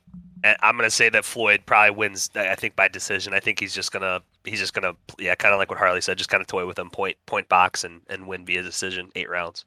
[0.44, 2.30] And I'm gonna say that Floyd probably wins.
[2.34, 3.34] I think by decision.
[3.34, 6.18] I think he's just gonna he's just gonna yeah, kind of like what Harley said,
[6.18, 9.28] just kind of toy with him, point point box and and win via decision, eight
[9.28, 9.64] rounds.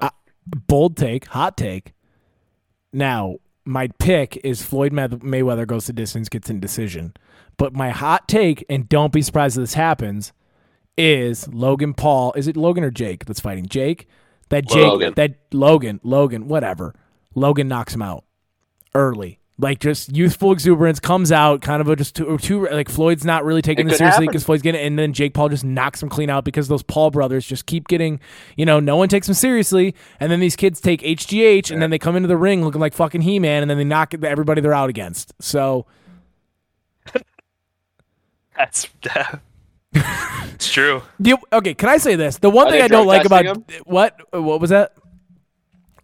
[0.00, 0.10] Uh,
[0.66, 1.92] bold take, hot take.
[2.92, 7.14] Now, my pick is Floyd May- Mayweather goes to distance, gets in decision.
[7.56, 10.32] But my hot take, and don't be surprised if this happens,
[10.96, 12.32] is Logan Paul.
[12.34, 13.66] Is it Logan or Jake that's fighting?
[13.66, 14.08] Jake.
[14.48, 14.86] That Jake.
[14.86, 15.14] Logan.
[15.16, 16.00] That Logan.
[16.02, 16.48] Logan.
[16.48, 16.94] Whatever.
[17.34, 18.24] Logan knocks him out
[18.94, 19.38] early.
[19.62, 23.44] Like just youthful exuberance comes out, kind of a just too, too like Floyd's not
[23.44, 26.02] really taking It this seriously because Floyd's getting, it, and then Jake Paul just knocks
[26.02, 28.18] him clean out because those Paul brothers just keep getting,
[28.56, 31.90] you know, no one takes them seriously, and then these kids take HGH, and then
[31.90, 34.60] they come into the ring looking like fucking He Man, and then they knock everybody
[34.60, 35.32] they're out against.
[35.40, 35.86] So
[38.56, 38.88] That's
[39.94, 41.02] it's true.
[41.20, 42.38] the, okay, can I say this?
[42.38, 44.94] The one Are thing I don't like about testing what what was that?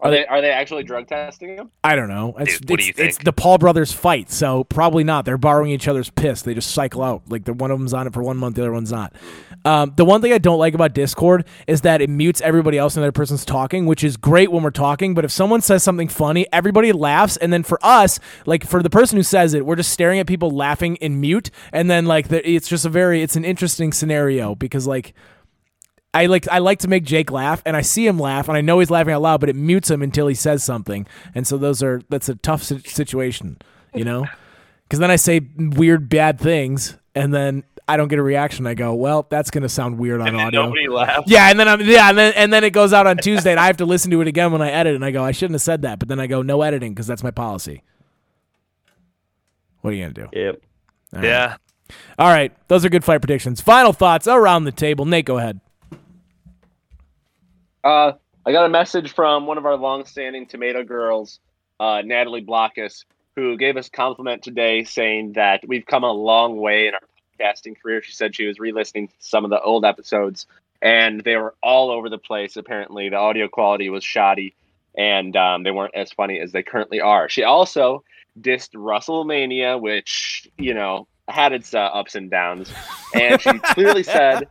[0.01, 1.71] Are they are they actually drug testing him?
[1.83, 2.33] I don't know.
[2.39, 5.25] It's, Dude, what do it's, you it's the Paul brothers fight, so probably not.
[5.25, 6.41] They're borrowing each other's piss.
[6.41, 7.23] They just cycle out.
[7.27, 9.13] Like the one of them's on it for one month, the other one's not.
[9.65, 12.95] Um, the one thing I don't like about Discord is that it mutes everybody else
[12.95, 15.13] and the other person's talking, which is great when we're talking.
[15.13, 18.89] But if someone says something funny, everybody laughs, and then for us, like for the
[18.89, 22.29] person who says it, we're just staring at people laughing in mute, and then like
[22.29, 25.13] the, it's just a very it's an interesting scenario because like.
[26.13, 28.61] I like I like to make Jake laugh, and I see him laugh, and I
[28.61, 31.05] know he's laughing out loud, but it mutes him until he says something,
[31.35, 33.57] and so those are that's a tough situation,
[33.93, 34.25] you know,
[34.83, 38.65] because then I say weird bad things, and then I don't get a reaction.
[38.65, 40.63] I go, well, that's gonna sound weird on And audio.
[40.63, 41.29] nobody laughed.
[41.29, 43.59] Yeah, and then I'm yeah, and then and then it goes out on Tuesday, and
[43.59, 45.55] I have to listen to it again when I edit, and I go, I shouldn't
[45.55, 47.83] have said that, but then I go, no editing because that's my policy.
[49.81, 50.27] What are you gonna do?
[50.33, 50.61] Yep.
[51.13, 51.27] All right.
[51.27, 51.55] Yeah.
[52.17, 53.61] All right, those are good fight predictions.
[53.61, 55.05] Final thoughts around the table.
[55.05, 55.59] Nate, go ahead.
[57.83, 58.13] Uh,
[58.45, 61.39] I got a message from one of our long-standing tomato girls
[61.79, 63.05] uh, Natalie Blockus,
[63.35, 66.99] who gave us a compliment today saying that we've come a long way in our
[67.39, 68.01] podcasting career.
[68.01, 70.45] She said she was re listening to some of the old episodes
[70.81, 72.57] and they were all over the place.
[72.57, 74.55] Apparently, the audio quality was shoddy
[74.97, 77.29] and um, they weren't as funny as they currently are.
[77.29, 78.03] She also
[78.39, 82.71] dissed WrestleMania, which, you know, had its uh, ups and downs.
[83.13, 84.47] And she clearly said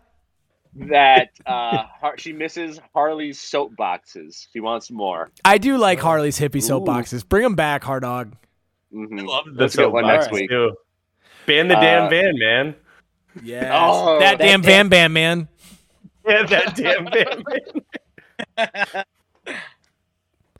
[0.75, 4.47] that uh, Har- she misses Harley's soapboxes.
[4.53, 5.31] She wants more.
[5.45, 7.29] I do like Harley's hippie soapboxes.
[7.29, 8.35] Bring them back, hard dog.
[8.95, 9.27] Mhm.
[9.27, 10.49] Love the Let's get one next week.
[10.51, 10.73] too.
[11.47, 12.75] Ban the Uh, damn van, man.
[13.43, 13.79] Yeah.
[13.91, 15.49] Oh, that that damn damn- Van Bam man.
[16.29, 17.43] Yeah, that damn van,
[18.59, 19.05] man.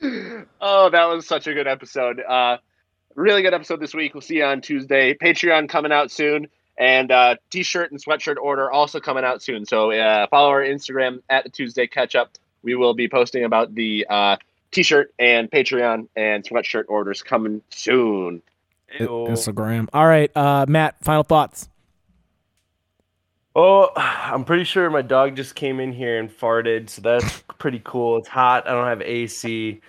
[0.61, 2.19] oh, that was such a good episode.
[2.21, 2.57] Uh,
[3.15, 4.13] really good episode this week.
[4.15, 5.13] We'll see you on Tuesday.
[5.13, 6.47] Patreon coming out soon,
[6.79, 9.65] and uh, t-shirt and sweatshirt order also coming out soon.
[9.65, 12.31] So uh, follow our Instagram at the Tuesday Catch Up.
[12.63, 14.37] We will be posting about the uh,
[14.71, 18.41] t-shirt and Patreon and sweatshirt orders coming soon.
[18.99, 19.87] Instagram.
[19.93, 20.95] All right, uh, Matt.
[21.03, 21.69] Final thoughts.
[23.55, 27.81] Oh, I'm pretty sure my dog just came in here and farted, so that's pretty
[27.83, 28.17] cool.
[28.17, 28.67] It's hot.
[28.67, 29.81] I don't have AC.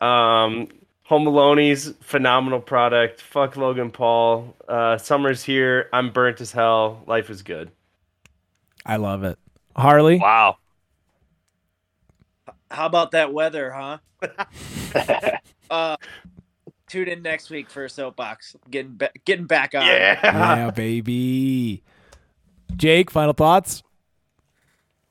[0.00, 0.68] Um,
[1.06, 3.20] Home Aloni's phenomenal product.
[3.20, 4.56] Fuck Logan Paul.
[4.68, 5.88] Uh, summer's here.
[5.92, 7.04] I'm burnt as hell.
[7.06, 7.70] Life is good.
[8.84, 9.38] I love it.
[9.76, 10.18] Harley.
[10.18, 10.56] Wow.
[12.72, 13.98] How about that weather, huh?
[15.70, 15.96] uh,
[16.88, 18.56] tune in next week for a soapbox.
[18.68, 19.86] Getting ba- getting back on.
[19.86, 21.84] Yeah, baby.
[22.74, 23.12] Jake.
[23.12, 23.84] Final thoughts.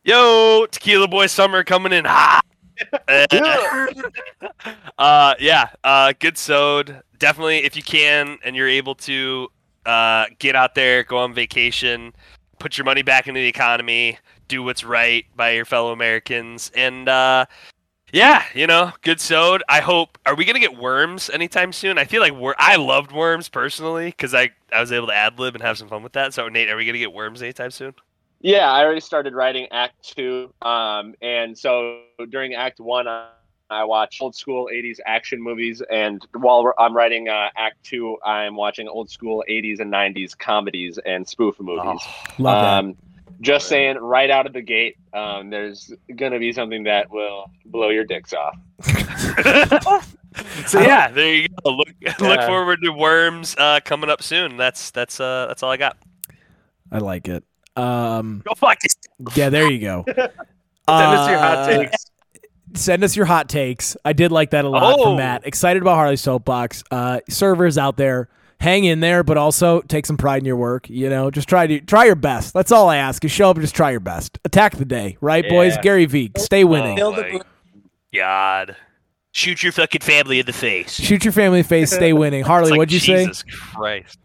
[0.04, 2.45] Yo, Tequila Boy Summer coming in hot.
[4.98, 7.02] uh, yeah, uh, good sode.
[7.18, 9.48] Definitely, if you can and you're able to,
[9.86, 12.14] uh, get out there, go on vacation,
[12.60, 14.18] put your money back into the economy,
[14.48, 17.46] do what's right by your fellow Americans, and uh,
[18.14, 19.64] yeah, you know, good sode.
[19.70, 20.18] I hope.
[20.26, 21.98] Are we gonna get worms anytime soon?
[21.98, 25.56] I feel like I loved worms personally because I I was able to ad lib
[25.56, 26.34] and have some fun with that.
[26.34, 27.96] So Nate, are we gonna get worms anytime soon?
[28.46, 33.30] Yeah, I already started writing Act Two, um, and so during Act One, I,
[33.72, 38.56] I watch old school '80s action movies, and while I'm writing uh, Act Two, I'm
[38.56, 42.00] watching old school '80s and '90s comedies and spoof movies.
[42.38, 42.80] Love that.
[42.86, 42.96] um,
[43.42, 47.90] just saying, right out of the gate, um, there's gonna be something that will blow
[47.90, 50.06] your dicks off.
[50.68, 51.72] So yeah, there you go.
[51.72, 54.58] Look look forward to worms uh, coming up soon.
[54.58, 55.98] That's that's uh that's all I got.
[56.92, 57.46] I like it.
[57.76, 58.94] Um, Go fuck it.
[59.36, 60.04] yeah, there you go.
[60.08, 60.20] Send
[60.88, 62.06] us your hot Uh, takes.
[62.74, 63.96] Send us your hot takes.
[64.06, 65.04] I did like that a lot Oh.
[65.04, 65.46] from Matt.
[65.48, 66.84] Excited about Harley Soapbox.
[66.92, 68.28] Uh, servers out there,
[68.60, 70.90] hang in there, but also take some pride in your work.
[70.90, 72.54] You know, just try to try your best.
[72.54, 73.24] That's all I ask.
[73.24, 74.38] Is show up and just try your best.
[74.46, 75.78] Attack the day, right, boys?
[75.82, 77.00] Gary V, stay winning.
[77.00, 77.42] Oh, Fill the my boom-
[78.14, 78.76] God.
[79.32, 80.94] Shoot your fucking family in the face.
[80.94, 81.92] Shoot your family in the face.
[81.92, 82.44] Stay winning.
[82.44, 83.26] Harley, like, what'd you say?
[83.26, 84.18] Jesus Christ.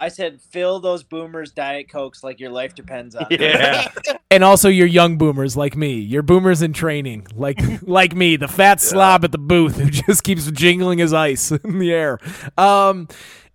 [0.00, 3.26] I said fill those boomers diet cokes like your life depends on.
[3.30, 3.40] it.
[3.40, 3.88] Yeah.
[4.32, 5.94] And also your young boomers like me.
[5.94, 10.22] Your boomers in training, like like me, the fat slob at the booth who just
[10.22, 12.18] keeps jingling his ice in the air.
[12.56, 13.08] Um,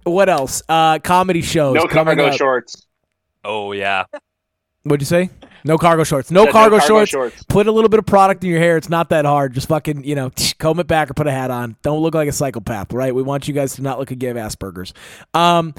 [0.03, 0.61] what else?
[0.67, 2.33] Uh, comedy shows No coming cargo up.
[2.37, 2.85] shorts.
[3.45, 4.03] Oh yeah.
[4.83, 5.29] What'd you say?
[5.63, 6.29] No cargo shorts.
[6.29, 7.09] No Said cargo, shorts.
[7.09, 7.43] shorts.
[7.43, 8.75] Put a little bit of product in your hair.
[8.77, 9.53] It's not that hard.
[9.53, 10.29] Just fucking, you know,
[10.59, 11.75] comb it back or put a hat on.
[11.81, 13.15] Don't look like a psychopath, right?
[13.15, 14.93] We want you guys to not look like you have Asperger's.
[15.33, 15.73] Um,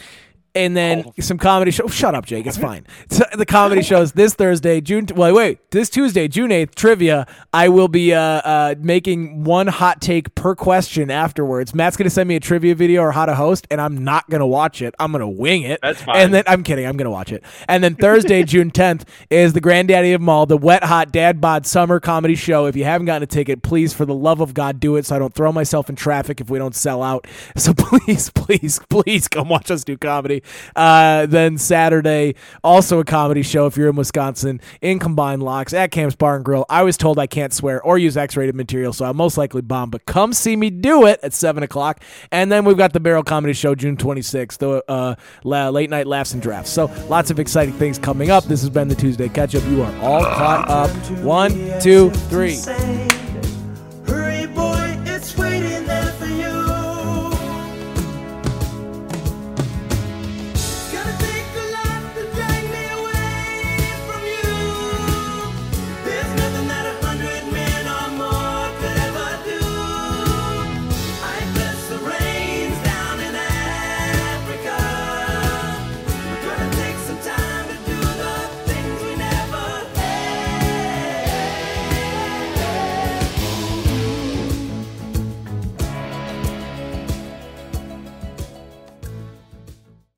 [0.56, 1.12] and then Oh.
[1.20, 1.86] some comedy show.
[1.88, 2.46] Shut up, Jake.
[2.46, 2.86] It's fine.
[3.10, 5.06] So the comedy shows this Thursday, June.
[5.14, 7.26] Well, wait, this Tuesday, June eighth, trivia.
[7.52, 11.74] I will be uh, uh, making one hot take per question afterwards.
[11.74, 14.46] Matt's gonna send me a trivia video or how to host, and I'm not gonna
[14.46, 14.94] watch it.
[14.98, 15.80] I'm gonna wing it.
[15.82, 16.16] That's fine.
[16.16, 16.86] And then I'm kidding.
[16.86, 17.44] I'm gonna watch it.
[17.68, 21.40] And then Thursday, June 10th, is the granddaddy of them all, the Wet Hot Dad
[21.40, 22.66] Bod Summer Comedy Show.
[22.66, 25.16] If you haven't gotten a ticket, please, for the love of God, do it so
[25.16, 27.26] I don't throw myself in traffic if we don't sell out.
[27.56, 30.42] So please, please, please come watch us do comedy.
[30.74, 35.90] Uh, then Saturday, also a comedy show if you're in Wisconsin in Combined Locks at
[35.90, 36.66] Camps Bar and Grill.
[36.68, 39.90] I was told I can't swear or use X-rated material, so I'll most likely bomb.
[39.90, 42.02] But come see me do it at seven o'clock.
[42.30, 46.06] And then we've got the Barrel Comedy Show June 26th, the uh, la- late night
[46.06, 46.70] laughs and drafts.
[46.70, 48.44] So lots of exciting things coming up.
[48.44, 49.64] This has been the Tuesday Catch Up.
[49.66, 50.90] You are all caught up.
[51.22, 53.15] One, two, three.